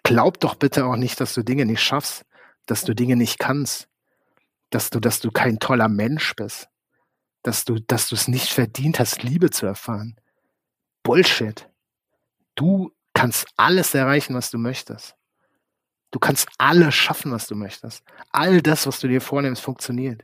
glaub 0.04 0.40
doch 0.40 0.56
bitte 0.56 0.86
auch 0.86 0.96
nicht, 0.96 1.20
dass 1.20 1.34
du 1.34 1.44
Dinge 1.44 1.66
nicht 1.66 1.82
schaffst, 1.82 2.26
dass 2.68 2.86
du 2.86 2.94
Dinge 2.94 3.16
nicht 3.16 3.40
kannst, 3.40 3.90
dass 4.70 4.90
du, 4.90 5.00
dass 5.00 5.20
du 5.20 5.32
kein 5.32 5.60
toller 5.60 5.90
Mensch 5.90 6.36
bist, 6.36 6.68
dass 7.44 7.66
du, 7.66 7.80
dass 7.80 8.10
du 8.10 8.16
es 8.16 8.28
nicht 8.28 8.52
verdient 8.52 9.00
hast, 9.00 9.24
Liebe 9.24 9.50
zu 9.50 9.66
erfahren. 9.66 10.20
Bullshit. 11.04 11.70
Du 12.56 12.92
kannst 13.14 13.48
alles 13.58 13.94
erreichen, 13.94 14.36
was 14.36 14.50
du 14.50 14.58
möchtest. 14.58 15.16
Du 16.12 16.20
kannst 16.20 16.48
alles 16.58 16.96
schaffen, 16.96 17.32
was 17.32 17.48
du 17.48 17.56
möchtest. 17.56 18.04
All 18.32 18.62
das, 18.62 18.88
was 18.88 19.00
du 19.00 19.08
dir 19.08 19.22
vornimmst, 19.22 19.62
funktioniert. 19.62 20.24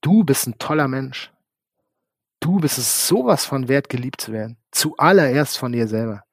Du 0.00 0.22
bist 0.22 0.46
ein 0.46 0.58
toller 0.58 0.86
Mensch. 0.86 1.32
Du 2.40 2.58
bist 2.58 2.78
es 2.78 3.08
sowas 3.08 3.44
von 3.44 3.68
wert, 3.68 3.88
geliebt 3.88 4.20
zu 4.20 4.32
werden. 4.32 4.58
Zuallererst 4.70 5.58
von 5.58 5.72
dir 5.72 5.88
selber. 5.88 6.24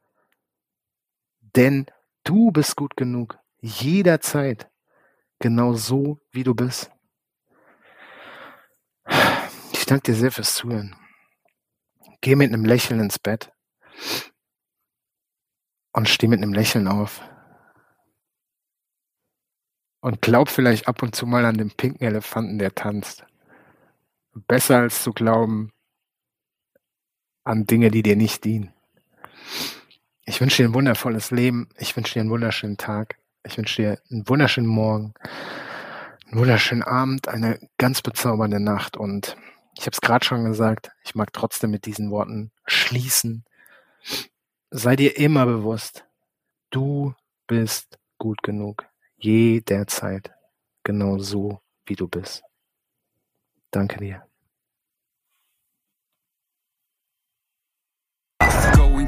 Denn 1.56 1.86
du 2.24 2.52
bist 2.52 2.76
gut 2.76 2.96
genug. 2.98 3.40
Jederzeit. 3.62 4.70
Genau 5.44 5.74
so, 5.74 6.22
wie 6.32 6.46
du 6.46 6.56
bist. 6.56 6.90
Ich 9.74 9.86
danke 9.86 10.04
dir 10.04 10.16
sehr 10.16 10.32
fürs 10.32 10.56
Zuhören. 10.56 10.96
Geh 12.22 12.38
mit 12.38 12.54
einem 12.54 12.64
Lächeln 12.64 13.02
ins 13.02 13.20
Bett 13.20 13.52
und 15.92 16.08
steh 16.08 16.30
mit 16.30 16.42
einem 16.42 16.54
Lächeln 16.54 16.88
auf. 16.88 17.22
Und 20.00 20.22
glaub 20.22 20.48
vielleicht 20.48 20.88
ab 20.88 21.04
und 21.04 21.14
zu 21.14 21.26
mal 21.26 21.44
an 21.44 21.58
den 21.58 21.72
pinken 21.72 22.08
Elefanten, 22.08 22.58
der 22.58 22.74
tanzt. 22.74 23.26
Besser 24.48 24.78
als 24.78 25.04
zu 25.04 25.12
glauben, 25.12 25.74
an 27.44 27.66
Dinge, 27.66 27.92
die 27.92 28.02
dir 28.02 28.16
nicht 28.16 28.46
dienen. 28.46 28.74
Ich 30.24 30.40
wünsche 30.40 30.64
dir 30.64 30.70
ein 30.70 30.74
wundervolles 30.74 31.32
Leben. 31.32 31.68
Ich 31.78 31.98
wünsche 31.98 32.14
dir 32.14 32.22
einen 32.22 32.30
wunderschönen 32.30 32.78
Tag. 32.78 33.18
Ich 33.46 33.58
wünsche 33.58 33.82
dir 33.82 34.00
einen 34.10 34.28
wunderschönen 34.28 34.70
Morgen, 34.70 35.14
einen 36.28 36.40
wunderschönen 36.40 36.84
Abend, 36.84 37.28
eine 37.28 37.60
ganz 37.78 38.02
bezaubernde 38.02 38.60
Nacht. 38.60 38.96
Und 38.96 39.36
ich 39.78 39.82
habe 39.82 39.92
es 39.92 40.02
gerade 40.02 40.26
schon 40.26 40.46
gesagt, 40.46 40.92
ich 41.04 41.16
mag 41.16 41.34
trotzdem 41.34 41.72
mit 41.72 41.86
diesen 41.86 42.10
Worten 42.10 42.52
schließen. 42.66 43.44
Sei 44.72 44.96
dir 44.96 45.18
immer 45.18 45.46
bewusst, 45.46 46.06
du 46.70 47.14
bist 47.48 48.00
gut 48.18 48.42
genug. 48.44 48.86
Jederzeit. 49.18 50.32
Genau 50.84 51.18
so, 51.18 51.60
wie 51.86 51.96
du 51.96 52.08
bist. 52.08 52.44
Danke 53.72 53.98
dir. 53.98 54.26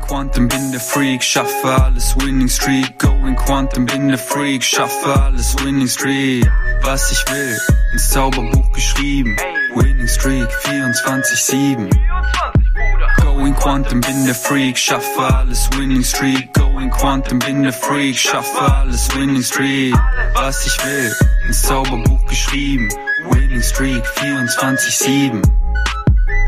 Quantum, 0.08 0.48
bin 0.48 0.72
der 0.72 0.80
Freak, 0.80 1.24
schaffe 1.24 1.84
alles 1.84 2.16
Winning 2.18 2.48
Streak. 2.48 3.00
Going 3.00 3.36
Quantum, 3.36 3.86
bin 3.86 4.10
der 4.10 4.20
Freak, 4.20 4.64
schaffe 4.64 5.20
alles 5.22 5.56
Winning 5.64 5.88
Streak. 5.88 6.46
Was 6.82 7.12
ich 7.12 7.26
will, 7.32 7.58
ins 7.94 8.10
Zauberbuch 8.12 8.72
geschrieben. 8.72 9.36
Winning 9.76 10.08
Streak 10.08 10.48
24-7. 10.64 11.90
Going 13.22 13.56
Quantum, 13.56 14.02
bin 14.02 14.26
der 14.26 14.36
Freak, 14.36 14.78
schaffe 14.78 15.22
alles 15.22 15.70
Winning 15.76 16.04
Streak. 16.04 16.54
Going 16.54 16.92
Quantum, 16.92 17.40
bin 17.40 17.64
der 17.64 17.74
Freak, 17.74 18.16
schaffe 18.16 18.62
alles 18.62 19.10
Winning 19.16 19.44
Streak. 19.44 19.96
Was 20.36 20.66
ich 20.68 20.86
will, 20.86 21.16
ins 21.48 21.64
Zauberbuch 21.64 22.26
geschrieben. 22.28 22.90
Winning 23.32 23.64
Streak 23.64 24.04
24-7. 24.06 25.65